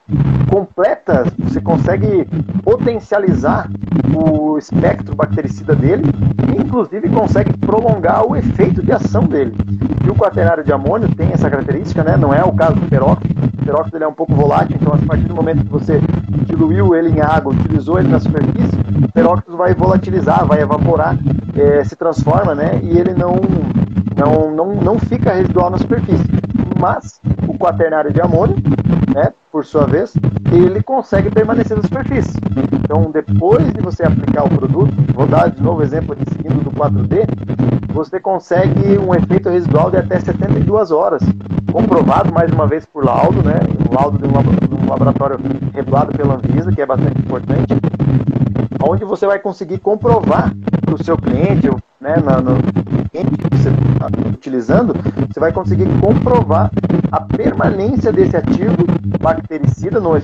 [0.49, 2.27] completa, você consegue
[2.63, 3.69] potencializar
[4.13, 6.03] o espectro bactericida dele
[6.49, 9.53] e inclusive consegue prolongar o efeito de ação dele.
[10.05, 12.17] E o quaternário de amônio tem essa característica, né?
[12.17, 13.33] Não é o caso do peróxido.
[13.61, 15.99] O peróxido é um pouco volátil, então a partir do momento que você
[16.45, 21.17] diluiu ele em água, utilizou ele na superfície, o peróxido vai volatilizar, vai evaporar,
[21.55, 22.79] é, se transforma, né?
[22.83, 23.35] E ele não,
[24.17, 26.25] não, não, não fica residual na superfície.
[26.79, 28.57] Mas o quaternário de amônio,
[29.13, 30.13] né, por sua vez,
[30.51, 32.37] ele consegue permanecer na superfície.
[32.73, 36.71] Então, depois de você aplicar o produto, vou dar de novo exemplo aqui seguindo do
[36.71, 37.25] 4D,
[37.93, 41.23] você consegue um efeito residual de até 72 horas,
[41.71, 43.55] comprovado mais uma vez por laudo, né,
[43.89, 45.39] um laudo de um laboratório
[45.73, 47.73] regulado pela Anvisa, que é bastante importante,
[48.87, 51.69] onde você vai conseguir comprovar para o seu cliente,
[52.05, 54.93] né, no, cliente que você está utilizando,
[55.27, 56.69] você vai conseguir comprovar
[57.11, 58.85] a permanência desse ativo
[59.19, 60.21] bactericida, no, eh,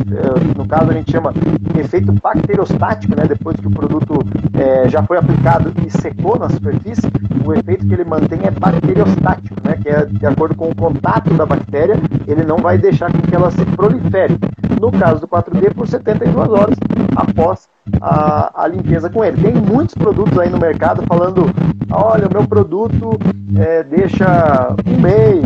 [0.55, 1.34] no caso a gente chama
[1.75, 4.19] efeito bacteriostático, né, depois que o produto
[4.53, 7.09] é, já foi aplicado e secou na superfície,
[7.43, 11.34] o efeito que ele mantém é bacteriostático, né, que é de acordo com o contato
[11.34, 11.95] da bactéria,
[12.27, 14.38] ele não vai deixar que ela se prolifere.
[14.79, 16.77] No caso do 4D, por 72 horas
[17.15, 17.67] após
[18.00, 19.42] a, a limpeza com ele.
[19.42, 21.46] Tem muitos produtos aí no mercado falando,
[21.92, 23.18] olha, o meu produto
[23.58, 25.46] é, deixa um mês,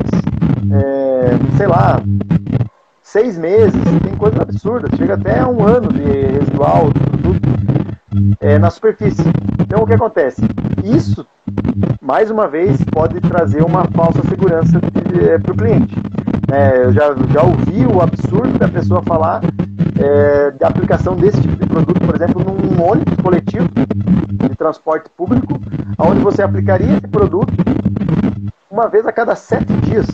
[0.72, 2.02] é, sei lá,
[3.02, 7.50] seis meses, tem coisas absurdas, chega até um ano de residual do produto
[8.39, 9.24] é, na superfície.
[9.60, 10.41] Então o que acontece?
[10.84, 11.26] Isso,
[12.02, 15.96] mais uma vez, pode trazer uma falsa segurança para o cliente.
[16.52, 19.41] É, eu já, já ouvi o absurdo da pessoa falar
[20.00, 25.60] é, aplicação desse tipo de produto, por exemplo, num ônibus coletivo de transporte público,
[25.98, 27.54] onde você aplicaria esse produto
[28.70, 30.08] uma vez a cada sete dias.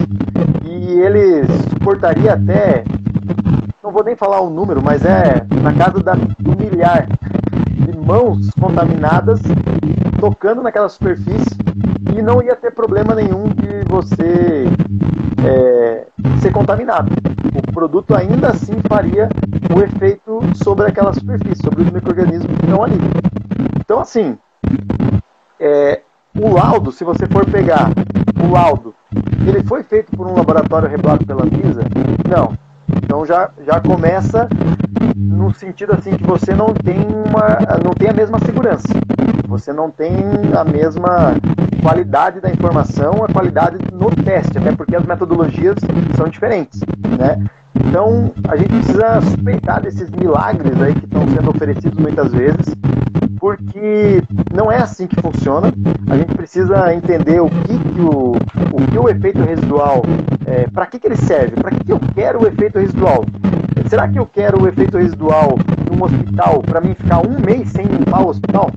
[0.64, 2.84] E ele suportaria até,
[3.84, 7.08] não vou nem falar o número, mas é na casa da, do milhar
[7.70, 9.42] de mãos contaminadas
[10.22, 11.58] tocando naquela superfície
[12.16, 14.66] e não ia ter problema nenhum de você
[15.44, 16.06] é,
[16.40, 17.12] ser contaminado.
[17.56, 19.28] O produto ainda assim faria
[19.76, 23.00] o efeito sobre aquela superfície, sobre os micro-organismos que estão ali.
[23.80, 24.38] Então, assim,
[25.60, 26.02] é,
[26.40, 27.90] o laudo, se você for pegar
[28.44, 28.94] o laudo,
[29.48, 31.82] ele foi feito por um laboratório regulado pela Anvisa?
[32.30, 32.56] Não.
[33.12, 34.48] Então já, já começa
[35.18, 38.88] no sentido assim que você não tem uma não tem a mesma segurança.
[39.50, 40.16] Você não tem
[40.58, 41.36] a mesma
[41.84, 45.76] qualidade da informação, a qualidade no teste, até porque as metodologias
[46.16, 46.80] são diferentes,
[47.20, 47.44] né?
[47.76, 52.74] Então, a gente precisa suspeitar desses milagres aí que estão sendo oferecidos muitas vezes,
[53.40, 54.24] porque
[54.54, 55.74] não é assim que funciona.
[56.10, 60.04] A gente precisa entender o que, que o, o, que o efeito residual,
[60.46, 63.26] é, para que, que ele serve, para que, que eu quero o efeito residual.
[63.88, 65.58] Será que eu quero o efeito residual
[65.92, 68.72] num hospital para mim ficar um mês sem limpar o hospital?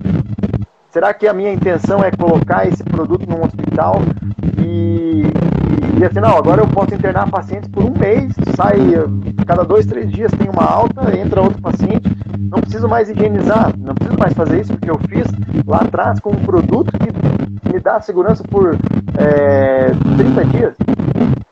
[0.91, 4.01] Será que a minha intenção é colocar esse produto num hospital
[4.59, 5.04] e,
[5.99, 8.78] e, assim, não, agora eu posso internar pacientes por um mês, sai
[9.47, 13.95] cada dois, três dias tem uma alta, entra outro paciente, não preciso mais higienizar, não
[13.95, 15.26] preciso mais fazer isso porque eu fiz
[15.66, 18.76] lá atrás com um produto que me dá segurança por
[19.18, 20.76] é, 30 dias.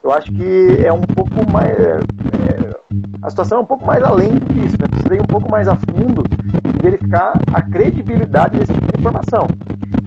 [0.03, 1.71] Eu acho que é um pouco mais.
[1.79, 2.81] É, é,
[3.23, 4.89] a situação é um pouco mais além disso, né?
[4.89, 6.25] Precisa ir um pouco mais a fundo
[6.65, 9.47] e verificar a credibilidade desse tipo de informação.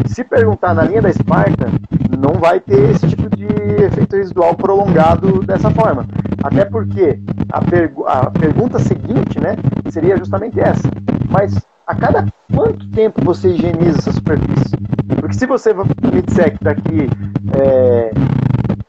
[0.08, 1.68] Se perguntar na linha da Esparta,
[2.18, 3.46] não vai ter esse tipo de
[3.84, 6.06] efeito residual prolongado dessa forma.
[6.44, 7.20] Até porque
[7.52, 9.56] a, pergu a pergunta seguinte né,
[9.90, 10.90] seria justamente essa.
[11.30, 11.56] Mas
[11.88, 14.76] a cada quanto tempo você higieniza essa superfície?
[15.20, 17.10] Porque se você me disser que daqui,
[17.54, 18.12] é,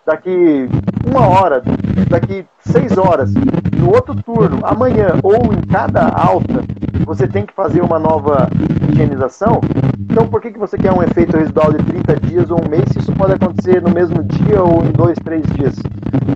[0.07, 0.69] daqui
[1.05, 1.63] uma hora,
[2.09, 6.63] daqui seis horas, no outro turno, amanhã ou em cada alta,
[7.05, 8.49] você tem que fazer uma nova
[8.89, 9.61] higienização,
[9.99, 12.85] então por que, que você quer um efeito residual de 30 dias ou um mês
[12.93, 15.75] se isso pode acontecer no mesmo dia ou em dois, três dias,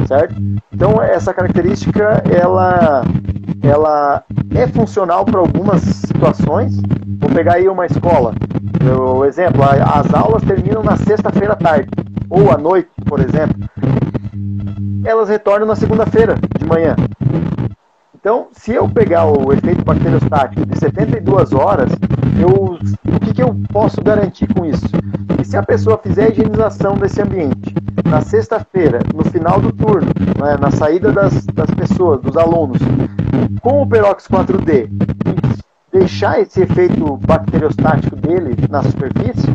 [0.07, 0.35] certo?
[0.73, 3.03] Então essa característica ela,
[3.63, 6.77] ela é funcional para algumas situações.
[7.21, 8.35] Vou pegar aí uma escola,
[8.99, 11.89] o exemplo, as aulas terminam na sexta-feira à tarde
[12.31, 13.69] ou à noite, por exemplo.
[15.05, 16.95] Elas retornam na segunda-feira de manhã.
[18.15, 21.91] Então, se eu pegar o efeito bacteriostático de 72 horas,
[22.39, 22.79] eu,
[23.15, 24.87] o que, que eu posso garantir com isso?
[25.39, 27.75] Que se a pessoa fizer a higienização desse ambiente
[28.05, 30.09] na sexta-feira, no final do turno,
[30.39, 32.79] né, na saída das, das pessoas, dos alunos,
[33.63, 34.91] com o Perox 4D,
[35.91, 39.49] deixar esse efeito bacteriostático dele na superfície,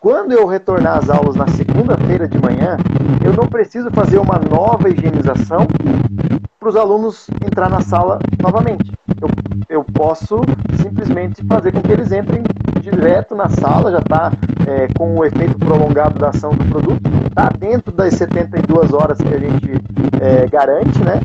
[0.00, 2.78] quando eu retornar às aulas na segunda-feira de manhã,
[3.22, 5.66] eu não preciso fazer uma nova higienização
[6.58, 8.92] para os alunos entrar na sala novamente.
[9.20, 9.28] Eu,
[9.68, 10.40] eu posso
[10.80, 12.42] simplesmente fazer com que eles entrem
[12.80, 14.32] direto na sala, já está
[14.66, 19.34] é, com o efeito prolongado da ação do produto, está dentro das 72 horas que
[19.34, 19.72] a gente
[20.18, 21.20] é, garante, né?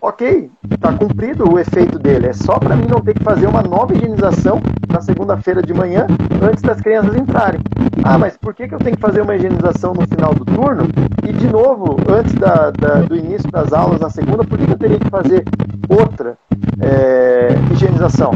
[0.00, 2.28] Ok, está cumprido o efeito dele.
[2.28, 6.06] É só para mim não ter que fazer uma nova higienização na segunda-feira de manhã
[6.42, 7.60] antes das crianças entrarem.
[8.02, 10.88] Ah, mas por que, que eu tenho que fazer uma higienização no final do turno?
[11.22, 14.72] E de novo, antes da, da, do início das aulas na segunda, por que, que
[14.72, 15.44] eu teria que fazer
[15.88, 16.36] outra
[16.80, 18.32] é, higienização?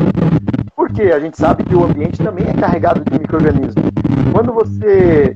[0.77, 3.75] Porque a gente sabe que o ambiente também é carregado de micro-organismos.
[4.33, 5.35] Quando você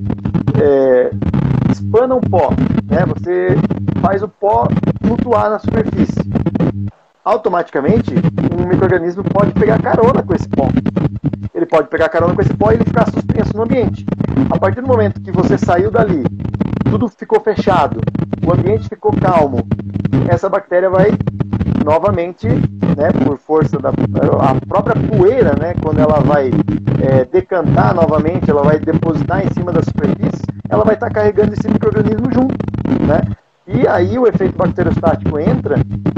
[0.61, 1.11] é,
[1.71, 2.49] espana um pó,
[2.89, 3.55] né, você
[4.01, 4.67] faz o pó
[5.01, 6.19] flutuar na superfície.
[7.23, 8.13] Automaticamente,
[8.59, 10.67] um microorganismo pode pegar carona com esse pó.
[11.53, 14.05] Ele pode pegar carona com esse pó e ele ficar suspenso no ambiente.
[14.49, 16.23] A partir do momento que você saiu dali,
[16.89, 17.99] tudo ficou fechado,
[18.45, 19.67] o ambiente ficou calmo,
[20.29, 21.11] essa bactéria vai
[21.89, 26.51] novamente, né, por força da a própria poeira, né, quando ela vai
[27.01, 31.67] é, decantar novamente, ela vai depositar em cima da superfície, ela vai estar carregando esse
[31.67, 32.55] microorganismo junto,
[33.07, 33.21] né?
[33.71, 35.75] E aí o efeito bacteriostático entra,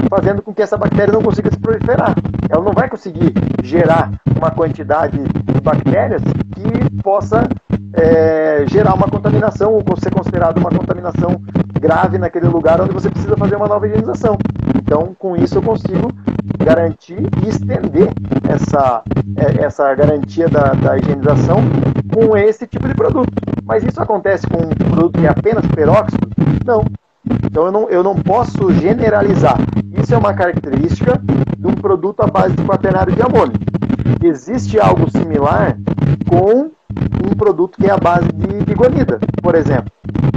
[0.08, 2.14] fazendo com que essa bactéria não consiga se proliferar.
[2.48, 6.22] Ela não vai conseguir gerar uma quantidade de bactérias
[6.54, 7.46] que possa
[7.92, 11.42] é, gerar uma contaminação ou ser considerada uma contaminação
[11.78, 14.38] grave naquele lugar onde você precisa fazer uma nova higienização.
[14.74, 16.08] Então, com isso eu consigo
[16.64, 18.08] garantir e estender
[18.48, 19.02] essa,
[19.36, 21.58] é, essa garantia da, da higienização
[22.14, 23.32] com esse tipo de produto.
[23.64, 26.28] Mas isso acontece com um produto que é apenas peróxido?
[26.64, 26.84] Não.
[27.44, 29.58] Então eu não, eu não posso generalizar.
[30.00, 31.20] Isso é uma característica
[31.56, 33.54] de um produto à base de quaternário de amônio.
[34.22, 35.78] Existe algo similar
[36.28, 36.70] com
[37.24, 39.90] um produto que é à base de, guanida, por exemplo.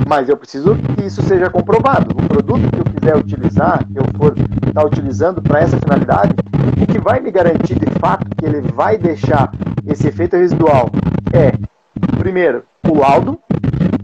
[0.08, 2.12] Mas eu preciso que isso seja comprovado.
[2.12, 6.36] O produto que eu quiser utilizar, que eu for estar tá utilizando para essa finalidade,
[6.82, 9.52] o que vai me garantir de fato que ele vai deixar
[9.88, 10.90] esse efeito residual
[11.34, 11.52] é,
[12.18, 13.40] primeiro, o laudo,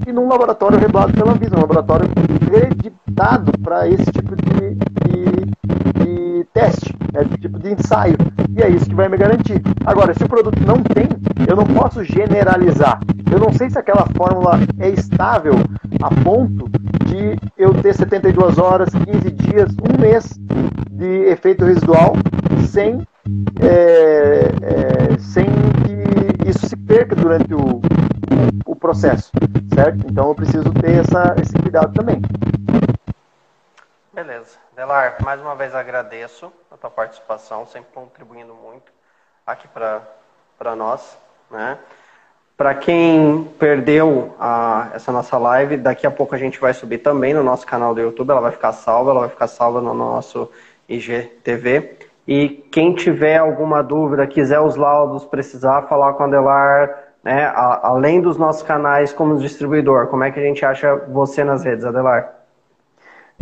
[0.07, 2.09] e num laboratório regulado pela Anvisa, um laboratório
[2.41, 8.17] acreditado para esse tipo de, de, de teste, né, de tipo de ensaio.
[8.57, 9.61] E é isso que vai me garantir.
[9.85, 11.07] Agora, se o produto não tem,
[11.47, 12.99] eu não posso generalizar.
[13.31, 15.55] Eu não sei se aquela fórmula é estável
[16.01, 16.69] a ponto
[17.05, 20.39] de eu ter 72 horas, 15 dias, um mês
[20.91, 22.13] de efeito residual
[22.67, 23.01] sem,
[23.61, 27.81] é, é, sem que isso se perca durante o,
[28.65, 29.31] o processo,
[29.73, 30.05] certo?
[30.07, 32.21] Então eu preciso ter essa, esse cuidado também.
[34.13, 34.57] Beleza.
[34.75, 38.91] Delar, mais uma vez agradeço a tua participação, sempre contribuindo muito
[39.45, 41.17] aqui para nós.
[41.49, 41.77] Né?
[42.57, 47.33] Para quem perdeu a, essa nossa live, daqui a pouco a gente vai subir também
[47.33, 50.49] no nosso canal do YouTube, ela vai ficar salva, ela vai ficar salva no nosso
[50.87, 51.97] IGTV.
[52.27, 57.87] E quem tiver alguma dúvida, quiser os laudos, precisar falar com a Adelar, né, a,
[57.87, 61.85] além dos nossos canais como distribuidor, como é que a gente acha você nas redes,
[61.85, 62.41] Adelar?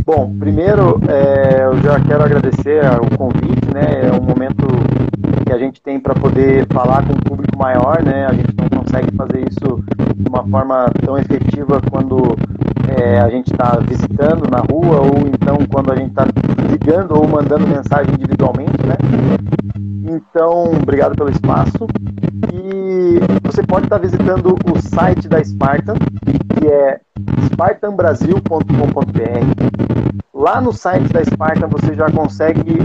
[0.06, 4.08] Bom, primeiro é, eu já quero agradecer o convite, né?
[4.08, 4.66] É um momento
[5.46, 8.26] que a gente tem para poder falar com um público maior, né?
[8.26, 8.69] A gente não
[9.00, 9.82] consegue fazer isso
[10.16, 12.36] de uma forma tão efetiva quando
[12.98, 16.26] é, a gente está visitando na rua ou então quando a gente está
[16.70, 18.96] ligando ou mandando mensagem individualmente, né?
[20.06, 21.88] Então, obrigado pelo espaço.
[22.54, 25.96] E você pode estar tá visitando o site da Spartan,
[26.60, 27.00] que é
[27.46, 28.64] spartanbrasil.com.br.
[30.34, 32.80] Lá no site da Spartan você já consegue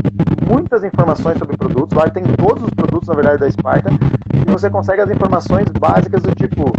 [0.47, 1.97] muitas informações sobre produtos.
[1.97, 3.99] Lá tem todos os produtos, na verdade, da Spartan.
[4.47, 6.73] E você consegue as informações básicas do tipo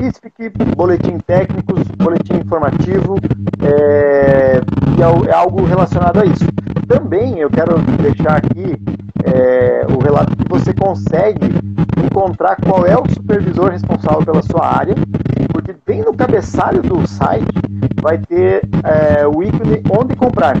[0.00, 3.16] ISPIC, boletim técnicos, boletim informativo,
[3.62, 4.60] é,
[4.98, 6.44] é, é algo relacionado a isso.
[6.88, 8.76] Também eu quero deixar aqui
[9.24, 11.46] é, o relato que você consegue
[12.04, 14.94] encontrar qual é o supervisor responsável pela sua área,
[15.52, 17.46] porque bem no cabeçalho do site
[18.00, 20.56] vai ter é, o ícone onde comprar.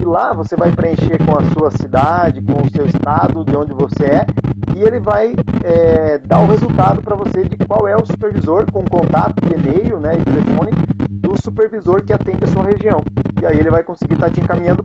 [0.00, 3.72] E lá você vai preencher com a sua cidade, com o seu estado, de onde
[3.72, 4.26] você é,
[4.74, 8.84] e ele vai é, dar o resultado para você de qual é o supervisor, com
[8.84, 10.70] contato, e-mail né, e telefone,
[11.10, 13.00] do supervisor que atende a sua região.
[13.40, 14.82] E aí ele vai conseguir estar tá te encaminhando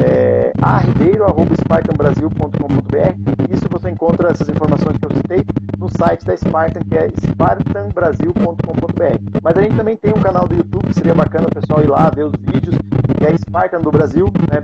[0.02, 3.50] é, arribeiro.spartanbrasil.com.br.
[3.50, 5.44] Isso você encontra essas informações que eu citei
[5.78, 9.40] no site da Spartan, que é spartanbrasil.com.br.
[9.42, 12.10] Mas a gente também tem um canal do YouTube, seria bacana o pessoal ir lá
[12.10, 12.76] ver os vídeos,
[13.18, 14.60] que é Spartan do Brasil, né?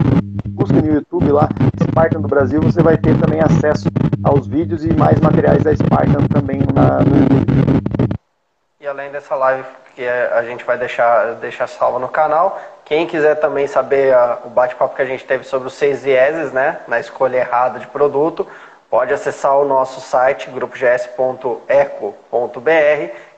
[0.49, 1.49] Busca no YouTube lá,
[1.83, 3.89] Spartan do Brasil, você vai ter também acesso
[4.25, 7.53] aos vídeos e mais materiais da Spartan também na, no YouTube.
[8.81, 9.65] E além dessa live
[9.95, 12.59] que a gente vai deixar, deixar salva no canal,
[12.93, 16.53] quem quiser também saber a, o bate-papo que a gente teve sobre os seis vieses,
[16.53, 18.47] né, na escolha errada de produto,
[18.91, 21.57] pode acessar o nosso site, grupogs.eco.br,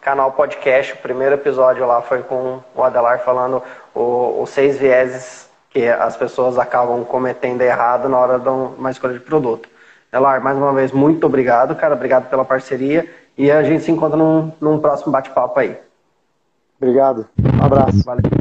[0.01, 0.95] canal podcast.
[0.95, 3.63] O primeiro episódio lá foi com o Adelar falando
[3.95, 9.21] os seis vieses que as pessoas acabam cometendo errado na hora de uma escolha de
[9.21, 9.69] produto.
[10.11, 11.95] Adelar, mais uma vez, muito obrigado, cara.
[11.95, 15.79] Obrigado pela parceria e a gente se encontra num, num próximo bate-papo aí.
[16.77, 17.29] Obrigado.
[17.39, 18.03] Um abraço.
[18.05, 18.35] Valeu.